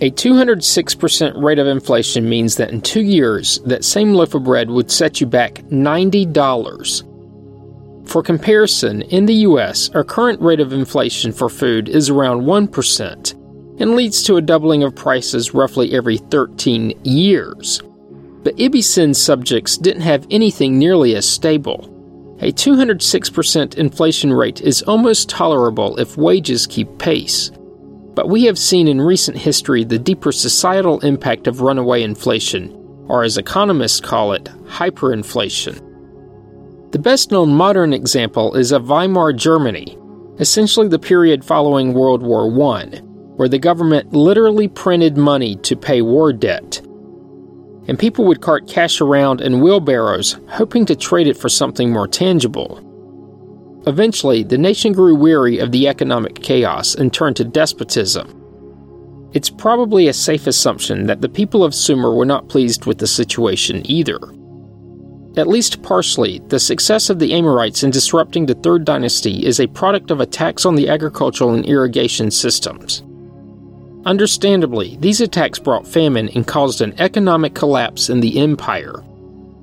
A 0.02 0.10
206% 0.10 1.42
rate 1.42 1.58
of 1.58 1.66
inflation 1.66 2.28
means 2.28 2.56
that 2.56 2.70
in 2.70 2.82
two 2.82 3.00
years, 3.02 3.58
that 3.60 3.84
same 3.84 4.12
loaf 4.12 4.34
of 4.34 4.44
bread 4.44 4.70
would 4.70 4.90
set 4.90 5.20
you 5.20 5.26
back 5.26 5.54
$90. 5.70 7.15
For 8.06 8.22
comparison, 8.22 9.02
in 9.02 9.26
the 9.26 9.34
US, 9.34 9.90
our 9.90 10.04
current 10.04 10.40
rate 10.40 10.60
of 10.60 10.72
inflation 10.72 11.32
for 11.32 11.48
food 11.48 11.88
is 11.88 12.08
around 12.08 12.42
1% 12.42 13.32
and 13.80 13.96
leads 13.96 14.22
to 14.22 14.36
a 14.36 14.42
doubling 14.42 14.84
of 14.84 14.94
prices 14.94 15.52
roughly 15.54 15.92
every 15.92 16.18
13 16.18 16.98
years. 17.04 17.82
But 18.42 18.56
Ibbi-Sin's 18.56 19.20
subjects 19.20 19.76
didn't 19.76 20.02
have 20.02 20.26
anything 20.30 20.78
nearly 20.78 21.16
as 21.16 21.28
stable. 21.28 21.92
A 22.40 22.52
206% 22.52 23.75
inflation 23.76 24.32
rate 24.32 24.60
is 24.60 24.82
almost 24.82 25.28
tolerable 25.28 25.98
if 25.98 26.16
wages 26.16 26.66
keep 26.66 26.98
pace. 26.98 27.50
But 28.14 28.28
we 28.28 28.44
have 28.44 28.58
seen 28.58 28.88
in 28.88 29.00
recent 29.00 29.36
history 29.36 29.84
the 29.84 29.98
deeper 29.98 30.32
societal 30.32 31.00
impact 31.00 31.48
of 31.48 31.60
runaway 31.60 32.02
inflation, 32.02 32.70
or 33.08 33.25
as 33.25 33.36
economists 33.36 34.00
call 34.00 34.32
it, 34.32 34.44
hyperinflation. 34.66 35.85
The 36.96 37.02
best 37.02 37.30
known 37.30 37.52
modern 37.52 37.92
example 37.92 38.54
is 38.54 38.72
of 38.72 38.88
Weimar 38.88 39.34
Germany, 39.34 39.98
essentially 40.38 40.88
the 40.88 40.98
period 40.98 41.44
following 41.44 41.92
World 41.92 42.22
War 42.22 42.46
I, 42.72 42.86
where 43.36 43.50
the 43.50 43.58
government 43.58 44.14
literally 44.14 44.66
printed 44.66 45.18
money 45.18 45.56
to 45.56 45.76
pay 45.76 46.00
war 46.00 46.32
debt. 46.32 46.80
And 47.86 47.98
people 47.98 48.24
would 48.24 48.40
cart 48.40 48.66
cash 48.66 49.02
around 49.02 49.42
in 49.42 49.60
wheelbarrows, 49.60 50.38
hoping 50.48 50.86
to 50.86 50.96
trade 50.96 51.26
it 51.26 51.36
for 51.36 51.50
something 51.50 51.92
more 51.92 52.08
tangible. 52.08 52.80
Eventually, 53.86 54.42
the 54.42 54.56
nation 54.56 54.94
grew 54.94 55.14
weary 55.14 55.58
of 55.58 55.72
the 55.72 55.88
economic 55.88 56.36
chaos 56.36 56.94
and 56.94 57.12
turned 57.12 57.36
to 57.36 57.44
despotism. 57.44 58.42
It's 59.34 59.50
probably 59.50 60.08
a 60.08 60.14
safe 60.14 60.46
assumption 60.46 61.04
that 61.08 61.20
the 61.20 61.28
people 61.28 61.62
of 61.62 61.74
Sumer 61.74 62.14
were 62.14 62.24
not 62.24 62.48
pleased 62.48 62.86
with 62.86 62.96
the 62.96 63.06
situation 63.06 63.82
either. 63.84 64.18
At 65.36 65.48
least 65.48 65.82
partially, 65.82 66.40
the 66.48 66.58
success 66.58 67.10
of 67.10 67.18
the 67.18 67.34
Amorites 67.34 67.82
in 67.82 67.90
disrupting 67.90 68.46
the 68.46 68.54
Third 68.54 68.86
Dynasty 68.86 69.44
is 69.44 69.60
a 69.60 69.66
product 69.66 70.10
of 70.10 70.20
attacks 70.20 70.64
on 70.64 70.76
the 70.76 70.88
agricultural 70.88 71.52
and 71.52 71.66
irrigation 71.66 72.30
systems. 72.30 73.02
Understandably, 74.06 74.96
these 75.00 75.20
attacks 75.20 75.58
brought 75.58 75.86
famine 75.86 76.30
and 76.30 76.46
caused 76.46 76.80
an 76.80 76.94
economic 76.98 77.54
collapse 77.54 78.08
in 78.08 78.20
the 78.20 78.38
empire, 78.38 79.04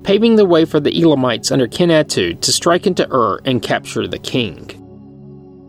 paving 0.04 0.36
the 0.36 0.44
way 0.44 0.64
for 0.64 0.78
the 0.78 0.96
Elamites 0.96 1.50
under 1.50 1.66
Kenatu 1.66 2.40
to 2.40 2.52
strike 2.52 2.86
into 2.86 3.10
Ur 3.12 3.40
and 3.44 3.60
capture 3.60 4.06
the 4.06 4.18
king. 4.18 4.80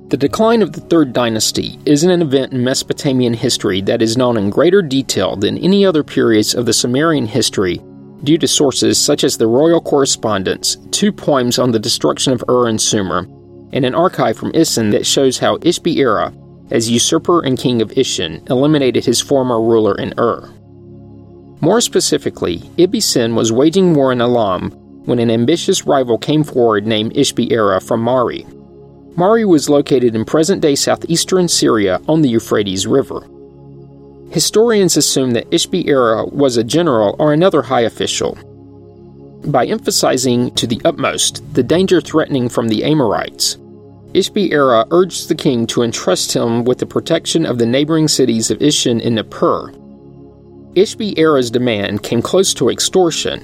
The 0.09 0.17
decline 0.17 0.61
of 0.61 0.73
the 0.73 0.81
Third 0.81 1.13
Dynasty 1.13 1.79
is 1.85 2.03
an 2.03 2.21
event 2.21 2.53
in 2.53 2.63
Mesopotamian 2.63 3.33
history 3.33 3.81
that 3.81 4.03
is 4.03 4.17
known 4.17 4.37
in 4.37 4.51
greater 4.51 4.83
detail 4.83 5.35
than 5.35 5.57
any 5.57 5.83
other 5.83 6.03
periods 6.03 6.53
of 6.53 6.67
the 6.67 6.73
Sumerian 6.73 7.25
history 7.25 7.81
due 8.23 8.37
to 8.37 8.47
sources 8.47 8.97
such 8.97 9.23
as 9.23 9.37
the 9.37 9.47
royal 9.47 9.81
correspondence, 9.81 10.77
two 10.91 11.11
poems 11.11 11.59
on 11.59 11.71
the 11.71 11.79
destruction 11.79 12.33
of 12.33 12.43
Ur 12.47 12.67
and 12.67 12.81
Sumer, 12.81 13.27
and 13.73 13.85
an 13.85 13.95
archive 13.95 14.37
from 14.37 14.51
Isin 14.53 14.91
that 14.91 15.05
shows 15.05 15.37
how 15.37 15.57
Ishbi-Erra, 15.57 16.33
as 16.71 16.89
usurper 16.89 17.43
and 17.43 17.57
king 17.57 17.81
of 17.81 17.91
Ishin, 17.91 18.49
eliminated 18.49 19.05
his 19.05 19.21
former 19.21 19.61
ruler 19.61 19.95
in 19.95 20.13
Ur. 20.17 20.49
More 21.61 21.81
specifically, 21.81 22.59
Ibbi-Sin 22.77 23.35
was 23.35 23.51
waging 23.51 23.93
war 23.93 24.11
in 24.11 24.21
Elam 24.21 24.71
when 25.05 25.19
an 25.19 25.31
ambitious 25.31 25.85
rival 25.85 26.17
came 26.17 26.43
forward 26.43 26.87
named 26.87 27.13
Ishbi-Erra 27.13 27.81
from 27.81 28.01
Mari. 28.01 28.45
Mari 29.15 29.45
was 29.45 29.69
located 29.69 30.15
in 30.15 30.25
present 30.25 30.61
day 30.61 30.75
southeastern 30.75 31.47
Syria 31.47 32.01
on 32.07 32.21
the 32.21 32.29
Euphrates 32.29 32.85
River. 32.87 33.27
Historians 34.35 34.97
assume 34.97 35.31
that 35.31 35.49
Ishbi-Erra 35.49 36.29
was 36.33 36.57
a 36.57 36.63
general 36.65 37.15
or 37.19 37.31
another 37.31 37.61
high 37.61 37.83
official. 37.83 38.37
By 39.45 39.65
emphasizing 39.65 40.51
to 40.55 40.67
the 40.67 40.81
utmost 40.83 41.41
the 41.53 41.63
danger 41.63 42.01
threatening 42.01 42.49
from 42.49 42.67
the 42.67 42.83
Amorites, 42.83 43.55
Ishbi-Erra 44.11 44.87
urged 44.91 45.29
the 45.29 45.35
king 45.35 45.65
to 45.67 45.83
entrust 45.83 46.35
him 46.35 46.65
with 46.65 46.79
the 46.79 46.85
protection 46.85 47.45
of 47.45 47.59
the 47.59 47.65
neighboring 47.65 48.09
cities 48.09 48.51
of 48.51 48.59
Ishin 48.59 49.01
and 49.05 49.15
Nippur, 49.15 49.71
Ishbi-Erra's 50.75 51.49
demand 51.49 52.03
came 52.03 52.21
close 52.21 52.53
to 52.55 52.69
extortion, 52.69 53.39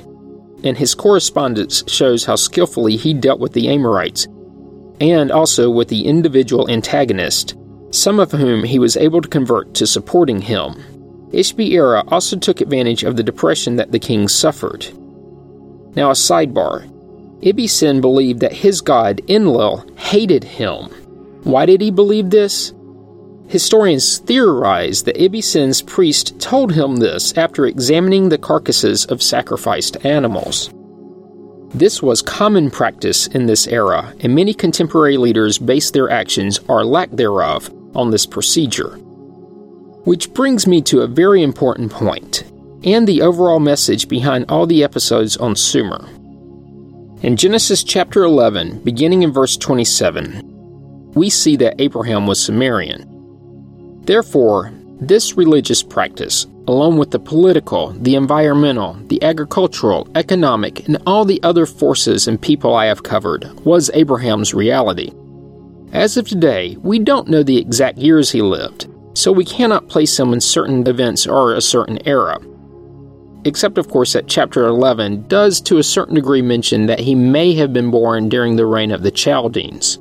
and 0.65 0.77
his 0.77 0.93
correspondence 0.93 1.85
shows 1.87 2.25
how 2.25 2.35
skillfully 2.35 2.97
he 2.97 3.13
dealt 3.13 3.39
with 3.39 3.53
the 3.53 3.69
Amorites 3.69 4.27
and 4.99 5.31
also 5.31 5.69
with 5.69 5.87
the 5.87 6.05
individual 6.05 6.69
antagonist, 6.69 7.55
some 7.91 8.19
of 8.19 8.31
whom 8.31 8.63
he 8.63 8.79
was 8.79 8.97
able 8.97 9.21
to 9.21 9.29
convert 9.29 9.73
to 9.75 9.85
supporting 9.85 10.41
him. 10.41 10.75
Ishbi-Erra 11.31 12.03
also 12.07 12.37
took 12.37 12.61
advantage 12.61 13.03
of 13.03 13.15
the 13.15 13.23
depression 13.23 13.75
that 13.75 13.91
the 13.91 13.99
king 13.99 14.27
suffered. 14.27 14.87
Now, 15.95 16.09
a 16.09 16.13
sidebar 16.13 16.89
Ibbi-Sin 17.41 18.01
believed 18.01 18.39
that 18.41 18.53
his 18.53 18.81
god 18.81 19.21
Enlil 19.27 19.85
hated 19.97 20.43
him. 20.43 20.85
Why 21.43 21.65
did 21.65 21.81
he 21.81 21.89
believe 21.89 22.29
this? 22.29 22.73
Historians 23.47 24.19
theorize 24.19 25.03
that 25.03 25.17
Ibbi-Sin's 25.17 25.81
priest 25.81 26.39
told 26.39 26.73
him 26.73 26.97
this 26.97 27.35
after 27.37 27.65
examining 27.65 28.29
the 28.29 28.37
carcasses 28.37 29.05
of 29.05 29.23
sacrificed 29.23 30.05
animals. 30.05 30.69
This 31.73 32.01
was 32.01 32.21
common 32.21 32.69
practice 32.69 33.27
in 33.27 33.47
this 33.47 33.65
era, 33.67 34.13
and 34.19 34.35
many 34.35 34.53
contemporary 34.53 35.17
leaders 35.17 35.57
base 35.57 35.89
their 35.91 36.09
actions 36.09 36.59
or 36.67 36.85
lack 36.85 37.09
thereof 37.11 37.69
on 37.95 38.11
this 38.11 38.25
procedure. 38.25 38.89
Which 40.03 40.33
brings 40.33 40.65
me 40.67 40.81
to 40.83 41.01
a 41.01 41.07
very 41.07 41.43
important 41.43 41.91
point, 41.91 42.43
and 42.83 43.07
the 43.07 43.21
overall 43.21 43.59
message 43.59 44.07
behind 44.07 44.45
all 44.49 44.65
the 44.65 44.83
episodes 44.83 45.37
on 45.37 45.55
Sumer. 45.55 46.07
In 47.21 47.37
Genesis 47.37 47.83
chapter 47.83 48.23
11, 48.23 48.79
beginning 48.83 49.21
in 49.21 49.31
verse 49.31 49.55
27, 49.57 51.11
we 51.13 51.29
see 51.29 51.55
that 51.57 51.79
Abraham 51.79 52.25
was 52.25 52.43
Sumerian. 52.43 53.07
Therefore, 54.05 54.71
this 54.99 55.37
religious 55.37 55.83
practice, 55.83 56.47
along 56.67 56.97
with 56.97 57.11
the 57.11 57.19
political, 57.19 57.89
the 57.91 58.15
environmental, 58.15 58.93
the 59.07 59.21
agricultural, 59.23 60.07
economic, 60.15 60.87
and 60.87 60.97
all 61.05 61.25
the 61.25 61.41
other 61.43 61.65
forces 61.65 62.27
and 62.27 62.41
people 62.41 62.73
I 62.73 62.85
have 62.85 63.03
covered, 63.03 63.45
was 63.65 63.91
Abraham's 63.93 64.53
reality. 64.53 65.11
As 65.93 66.15
of 66.15 66.27
today, 66.27 66.77
we 66.81 66.99
don't 66.99 67.27
know 67.27 67.43
the 67.43 67.57
exact 67.57 67.97
years 67.97 68.31
he 68.31 68.41
lived, 68.41 68.87
so 69.13 69.31
we 69.31 69.43
cannot 69.43 69.89
place 69.89 70.17
him 70.17 70.31
in 70.31 70.39
certain 70.39 70.87
events 70.87 71.27
or 71.27 71.53
a 71.53 71.61
certain 71.61 71.99
era. 72.07 72.39
Except, 73.43 73.77
of 73.77 73.89
course, 73.89 74.13
that 74.13 74.27
chapter 74.27 74.65
11 74.67 75.27
does 75.27 75.59
to 75.61 75.79
a 75.79 75.83
certain 75.83 76.15
degree 76.15 76.41
mention 76.41 76.85
that 76.85 76.99
he 76.99 77.13
may 77.13 77.53
have 77.55 77.73
been 77.73 77.91
born 77.91 78.29
during 78.29 78.55
the 78.55 78.65
reign 78.65 78.91
of 78.91 79.03
the 79.03 79.11
Chaldeans. 79.11 79.97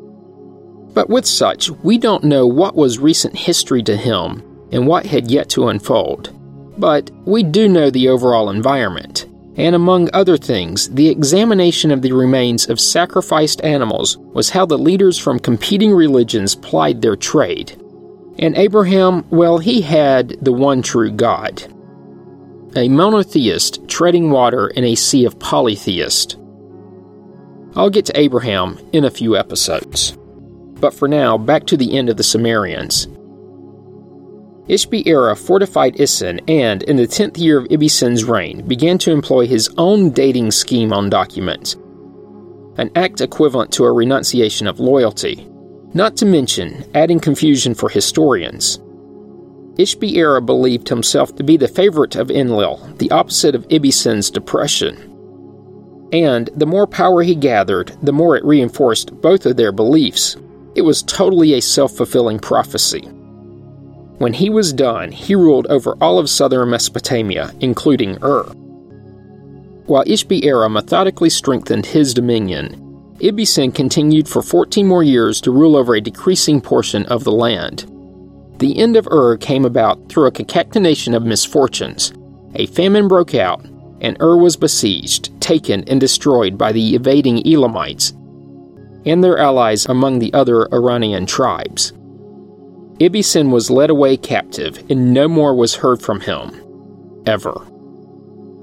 But 0.95 1.09
with 1.09 1.27
such, 1.27 1.71
we 1.71 1.99
don't 1.99 2.25
know 2.25 2.47
what 2.47 2.77
was 2.77 2.99
recent 2.99 3.37
history 3.37 3.83
to 3.85 3.97
him 3.97 4.45
and 4.71 4.87
what 4.87 5.07
had 5.07 5.31
yet 5.31 5.49
to 5.51 5.69
unfold. 5.69 6.37
But 6.79 7.11
we 7.25 7.43
do 7.43 7.69
know 7.69 7.91
the 7.91 8.09
overall 8.09 8.51
environment, 8.51 9.27
and 9.61 9.77
among 9.77 10.09
other 10.15 10.39
things, 10.39 10.89
the 10.89 11.11
examination 11.11 11.91
of 11.91 12.01
the 12.01 12.13
remains 12.13 12.71
of 12.71 12.81
sacrificed 12.81 13.63
animals 13.63 14.17
was 14.17 14.49
how 14.49 14.65
the 14.65 14.79
leaders 14.79 15.19
from 15.19 15.39
competing 15.39 15.93
religions 15.93 16.55
plied 16.55 17.03
their 17.03 17.15
trade. 17.15 17.79
And 18.39 18.57
Abraham, 18.57 19.27
well, 19.29 19.59
he 19.59 19.83
had 19.83 20.31
the 20.41 20.53
one 20.53 20.81
true 20.81 21.11
God. 21.11 21.63
A 22.75 22.89
monotheist 22.89 23.87
treading 23.87 24.31
water 24.31 24.69
in 24.69 24.85
a 24.85 24.95
sea 24.95 25.27
of 25.27 25.39
polytheists. 25.39 26.37
I'll 27.77 27.91
get 27.91 28.07
to 28.07 28.19
Abraham 28.19 28.79
in 28.95 29.05
a 29.05 29.11
few 29.11 29.37
episodes. 29.37 30.17
But 30.81 30.95
for 30.95 31.07
now, 31.07 31.37
back 31.37 31.67
to 31.67 31.77
the 31.77 31.99
end 31.99 32.09
of 32.09 32.17
the 32.17 32.25
Sumerians. 32.25 33.09
Ishbi-Erra 34.69 35.37
fortified 35.37 35.97
Isin 35.97 36.41
and, 36.49 36.83
in 36.85 36.97
the 36.97 37.07
tenth 37.07 37.39
year 37.39 37.59
of 37.59 37.67
Ibbi-Sin's 37.69 38.25
reign, 38.25 38.67
began 38.69 38.99
to 38.99 39.11
employ 39.11 39.47
his 39.47 39.69
own 39.79 40.11
dating 40.11 40.53
scheme 40.53 40.93
on 40.93 41.11
documents, 41.11 41.75
an 42.77 42.91
act 42.95 43.21
equivalent 43.21 43.73
to 43.73 43.85
a 43.85 43.93
renunciation 43.93 44.67
of 44.67 44.79
loyalty, 44.79 45.49
not 45.93 46.17
to 46.19 46.27
mention 46.27 46.85
adding 46.95 47.19
confusion 47.19 47.75
for 47.75 47.89
historians. 47.89 48.79
Ishbi-Erra 49.75 50.45
believed 50.45 50.89
himself 50.89 51.35
to 51.37 51.43
be 51.43 51.57
the 51.57 51.67
favorite 51.67 52.15
of 52.15 52.31
Enlil, 52.31 52.77
the 52.99 53.11
opposite 53.11 53.55
of 53.55 53.67
Ibbi-Sin's 53.69 54.31
depression. 54.31 55.07
And 56.13 56.51
the 56.55 56.67
more 56.67 56.87
power 56.87 57.23
he 57.23 57.35
gathered, 57.35 57.97
the 58.03 58.13
more 58.13 58.37
it 58.37 58.45
reinforced 58.45 59.21
both 59.21 59.47
of 59.47 59.57
their 59.57 59.73
beliefs. 59.73 60.37
It 60.75 60.83
was 60.83 61.03
totally 61.03 61.55
a 61.55 61.63
self 61.63 61.93
fulfilling 61.93 62.39
prophecy. 62.39 63.09
When 64.21 64.35
he 64.35 64.51
was 64.51 64.75
done, 64.75 65.13
he 65.13 65.35
ruled 65.35 65.67
over 65.69 65.97
all 65.99 66.19
of 66.19 66.29
southern 66.29 66.69
Mesopotamia, 66.69 67.53
including 67.61 68.19
Ur. 68.23 68.43
While 69.87 70.05
Ishbi-Erra 70.05 70.71
methodically 70.71 71.31
strengthened 71.31 71.87
his 71.87 72.13
dominion, 72.13 73.15
Ibbi-Sin 73.21 73.73
continued 73.73 74.29
for 74.29 74.43
14 74.43 74.87
more 74.87 75.03
years 75.03 75.41
to 75.41 75.51
rule 75.51 75.75
over 75.75 75.95
a 75.95 76.03
decreasing 76.03 76.61
portion 76.61 77.07
of 77.07 77.25
the 77.25 77.33
land. 77.33 77.91
The 78.59 78.79
end 78.79 78.97
of 78.97 79.09
Ur 79.11 79.39
came 79.39 79.65
about 79.65 80.11
through 80.11 80.27
a 80.27 80.33
concatenation 80.33 81.15
of 81.15 81.25
misfortunes. 81.25 82.13
A 82.57 82.67
famine 82.67 83.09
broke 83.09 83.35
out, 83.35 83.65
and 84.03 84.21
Ur 84.21 84.37
was 84.37 84.55
besieged, 84.55 85.41
taken, 85.41 85.83
and 85.85 85.99
destroyed 85.99 86.59
by 86.59 86.73
the 86.73 86.95
invading 86.95 87.47
Elamites 87.47 88.13
and 89.07 89.25
their 89.25 89.39
allies 89.39 89.87
among 89.87 90.19
the 90.19 90.35
other 90.35 90.69
Iranian 90.75 91.25
tribes. 91.25 91.95
Ibbi-Sin 93.01 93.51
was 93.51 93.71
led 93.71 93.89
away 93.89 94.19
captive, 94.19 94.85
and 94.91 95.15
no 95.15 95.27
more 95.27 95.55
was 95.55 95.77
heard 95.77 96.03
from 96.03 96.21
him. 96.21 96.53
Ever. 97.25 97.67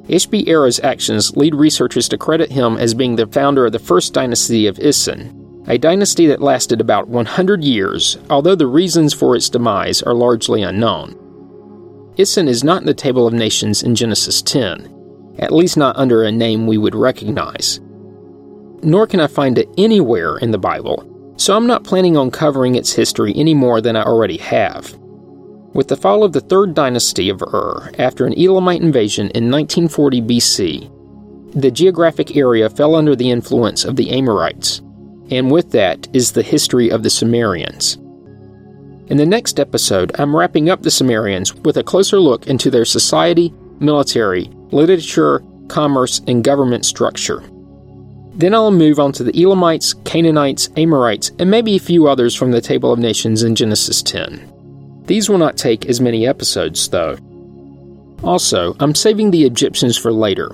Ishbi-Erra's 0.07 0.79
actions 0.81 1.35
lead 1.35 1.55
researchers 1.55 2.07
to 2.09 2.19
credit 2.19 2.51
him 2.51 2.77
as 2.77 2.93
being 2.93 3.15
the 3.15 3.25
founder 3.25 3.65
of 3.65 3.71
the 3.71 3.79
first 3.79 4.13
dynasty 4.13 4.67
of 4.67 4.77
Isin, 4.77 5.65
a 5.67 5.79
dynasty 5.79 6.27
that 6.27 6.41
lasted 6.41 6.79
about 6.79 7.07
100 7.07 7.63
years, 7.63 8.17
although 8.29 8.55
the 8.55 8.67
reasons 8.67 9.11
for 9.11 9.35
its 9.35 9.49
demise 9.49 10.03
are 10.03 10.13
largely 10.13 10.61
unknown. 10.61 11.15
Isin 12.17 12.47
is 12.47 12.63
not 12.63 12.81
in 12.81 12.87
the 12.87 12.93
Table 12.93 13.25
of 13.25 13.33
Nations 13.33 13.81
in 13.81 13.95
Genesis 13.95 14.43
10, 14.43 15.35
at 15.39 15.51
least 15.51 15.77
not 15.77 15.97
under 15.97 16.23
a 16.23 16.31
name 16.31 16.67
we 16.67 16.77
would 16.77 16.95
recognize. 16.95 17.81
Nor 18.83 19.07
can 19.07 19.19
I 19.19 19.27
find 19.27 19.57
it 19.57 19.67
anywhere 19.79 20.37
in 20.37 20.51
the 20.51 20.57
Bible, 20.59 21.03
so 21.37 21.55
I'm 21.55 21.67
not 21.67 21.83
planning 21.83 22.17
on 22.17 22.31
covering 22.31 22.75
its 22.75 22.93
history 22.93 23.33
any 23.35 23.53
more 23.53 23.79
than 23.79 23.95
I 23.95 24.03
already 24.03 24.37
have. 24.37 24.97
With 25.73 25.87
the 25.87 25.95
fall 25.95 26.23
of 26.23 26.33
the 26.33 26.41
third 26.41 26.73
dynasty 26.73 27.29
of 27.29 27.41
Ur 27.41 27.91
after 27.99 28.25
an 28.25 28.37
Elamite 28.37 28.81
invasion 28.81 29.29
in 29.29 29.51
1940 29.51 30.21
BC, 30.21 31.53
the 31.53 31.71
geographic 31.71 32.35
area 32.35 32.69
fell 32.69 32.95
under 32.95 33.15
the 33.15 33.29
influence 33.29 33.85
of 33.85 33.95
the 33.95 34.09
Amorites, 34.11 34.81
and 35.29 35.51
with 35.51 35.71
that 35.71 36.07
is 36.13 36.31
the 36.31 36.43
history 36.43 36.89
of 36.89 37.03
the 37.03 37.09
Sumerians. 37.09 37.97
In 39.07 39.17
the 39.17 39.25
next 39.25 39.59
episode, 39.59 40.11
I'm 40.19 40.35
wrapping 40.35 40.69
up 40.69 40.81
the 40.81 40.91
Sumerians 40.91 41.53
with 41.53 41.77
a 41.77 41.83
closer 41.83 42.19
look 42.19 42.47
into 42.47 42.69
their 42.69 42.83
society, 42.83 43.53
military, 43.79 44.49
literature, 44.71 45.43
commerce, 45.67 46.21
and 46.27 46.43
government 46.43 46.85
structure. 46.85 47.43
Then 48.37 48.53
I'll 48.53 48.69
move 48.69 48.99
on 48.99 49.11
to 49.13 49.23
the 49.23 49.33
Elamites, 49.41 49.95
Canaanites, 50.05 50.69
Amorites, 50.77 51.31
and 51.39 51.49
maybe 51.49 51.75
a 51.75 51.79
few 51.79 52.07
others 52.07 52.35
from 52.35 52.51
the 52.51 52.61
Table 52.61 52.93
of 52.93 52.99
Nations 52.99 53.41
in 53.41 53.55
Genesis 53.55 54.03
10. 54.03 55.03
These 55.05 55.27
will 55.27 55.39
not 55.39 55.57
take 55.57 55.87
as 55.87 55.99
many 55.99 56.27
episodes, 56.27 56.87
though. 56.87 57.17
Also, 58.23 58.75
I'm 58.79 58.93
saving 58.93 59.31
the 59.31 59.43
Egyptians 59.43 59.97
for 59.97 60.13
later. 60.13 60.49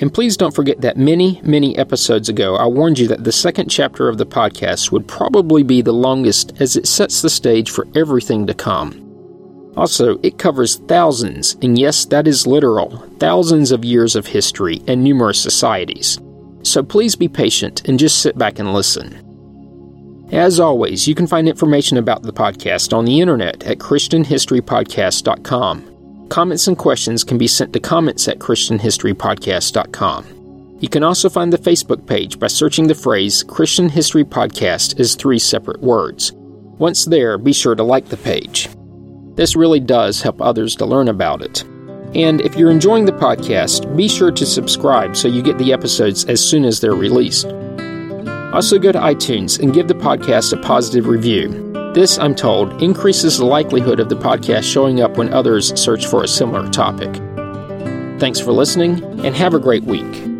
And 0.00 0.14
please 0.14 0.36
don't 0.36 0.54
forget 0.54 0.80
that 0.82 0.96
many, 0.96 1.40
many 1.42 1.76
episodes 1.76 2.28
ago, 2.28 2.54
I 2.54 2.66
warned 2.66 3.00
you 3.00 3.08
that 3.08 3.24
the 3.24 3.32
second 3.32 3.68
chapter 3.68 4.08
of 4.08 4.18
the 4.18 4.26
podcast 4.26 4.92
would 4.92 5.08
probably 5.08 5.64
be 5.64 5.82
the 5.82 5.92
longest 5.92 6.52
as 6.60 6.76
it 6.76 6.86
sets 6.86 7.22
the 7.22 7.30
stage 7.30 7.70
for 7.70 7.88
everything 7.96 8.46
to 8.46 8.54
come. 8.54 9.00
Also, 9.76 10.18
it 10.22 10.38
covers 10.38 10.76
thousands, 10.76 11.56
and 11.60 11.76
yes, 11.76 12.04
that 12.04 12.28
is 12.28 12.46
literal, 12.46 12.98
thousands 13.18 13.72
of 13.72 13.84
years 13.84 14.14
of 14.14 14.28
history 14.28 14.80
and 14.86 15.02
numerous 15.02 15.40
societies. 15.40 16.20
So 16.62 16.82
please 16.82 17.14
be 17.16 17.28
patient 17.28 17.86
and 17.88 17.98
just 17.98 18.22
sit 18.22 18.38
back 18.38 18.58
and 18.58 18.72
listen. 18.72 19.18
As 20.32 20.58
always, 20.60 21.06
you 21.06 21.14
can 21.14 21.26
find 21.26 21.46
information 21.48 21.98
about 21.98 22.22
the 22.22 22.32
podcast 22.32 22.96
on 22.96 23.04
the 23.04 23.20
internet 23.20 23.62
at 23.64 23.76
ChristianHistoryPodcast.com. 23.78 26.28
Comments 26.30 26.66
and 26.66 26.78
questions 26.78 27.22
can 27.24 27.36
be 27.36 27.46
sent 27.46 27.74
to 27.74 27.80
comments 27.80 28.26
at 28.28 28.38
ChristianHistoryPodcast.com. 28.38 30.78
You 30.80 30.88
can 30.88 31.04
also 31.04 31.28
find 31.28 31.52
the 31.52 31.58
Facebook 31.58 32.06
page 32.06 32.38
by 32.38 32.46
searching 32.46 32.86
the 32.86 32.94
phrase 32.94 33.42
Christian 33.42 33.90
History 33.90 34.24
Podcast 34.24 34.98
as 34.98 35.14
three 35.14 35.38
separate 35.38 35.80
words. 35.80 36.32
Once 36.34 37.04
there, 37.04 37.36
be 37.38 37.52
sure 37.52 37.74
to 37.74 37.82
like 37.82 38.06
the 38.06 38.16
page. 38.16 38.70
This 39.36 39.54
really 39.54 39.80
does 39.80 40.22
help 40.22 40.40
others 40.40 40.74
to 40.76 40.86
learn 40.86 41.08
about 41.08 41.42
it. 41.42 41.64
And 42.14 42.40
if 42.40 42.56
you're 42.56 42.70
enjoying 42.70 43.06
the 43.06 43.12
podcast, 43.12 43.96
be 43.96 44.08
sure 44.08 44.30
to 44.30 44.44
subscribe 44.44 45.16
so 45.16 45.28
you 45.28 45.42
get 45.42 45.58
the 45.58 45.72
episodes 45.72 46.24
as 46.26 46.44
soon 46.44 46.64
as 46.64 46.80
they're 46.80 46.94
released. 46.94 47.46
Also, 48.52 48.78
go 48.78 48.92
to 48.92 48.98
iTunes 48.98 49.58
and 49.58 49.72
give 49.72 49.88
the 49.88 49.94
podcast 49.94 50.52
a 50.52 50.60
positive 50.60 51.06
review. 51.06 51.70
This, 51.94 52.18
I'm 52.18 52.34
told, 52.34 52.82
increases 52.82 53.38
the 53.38 53.46
likelihood 53.46 54.00
of 54.00 54.08
the 54.08 54.16
podcast 54.16 54.64
showing 54.64 55.00
up 55.00 55.16
when 55.16 55.32
others 55.32 55.78
search 55.80 56.06
for 56.06 56.22
a 56.22 56.28
similar 56.28 56.68
topic. 56.70 57.14
Thanks 58.18 58.40
for 58.40 58.52
listening, 58.52 59.02
and 59.24 59.34
have 59.34 59.54
a 59.54 59.58
great 59.58 59.84
week. 59.84 60.31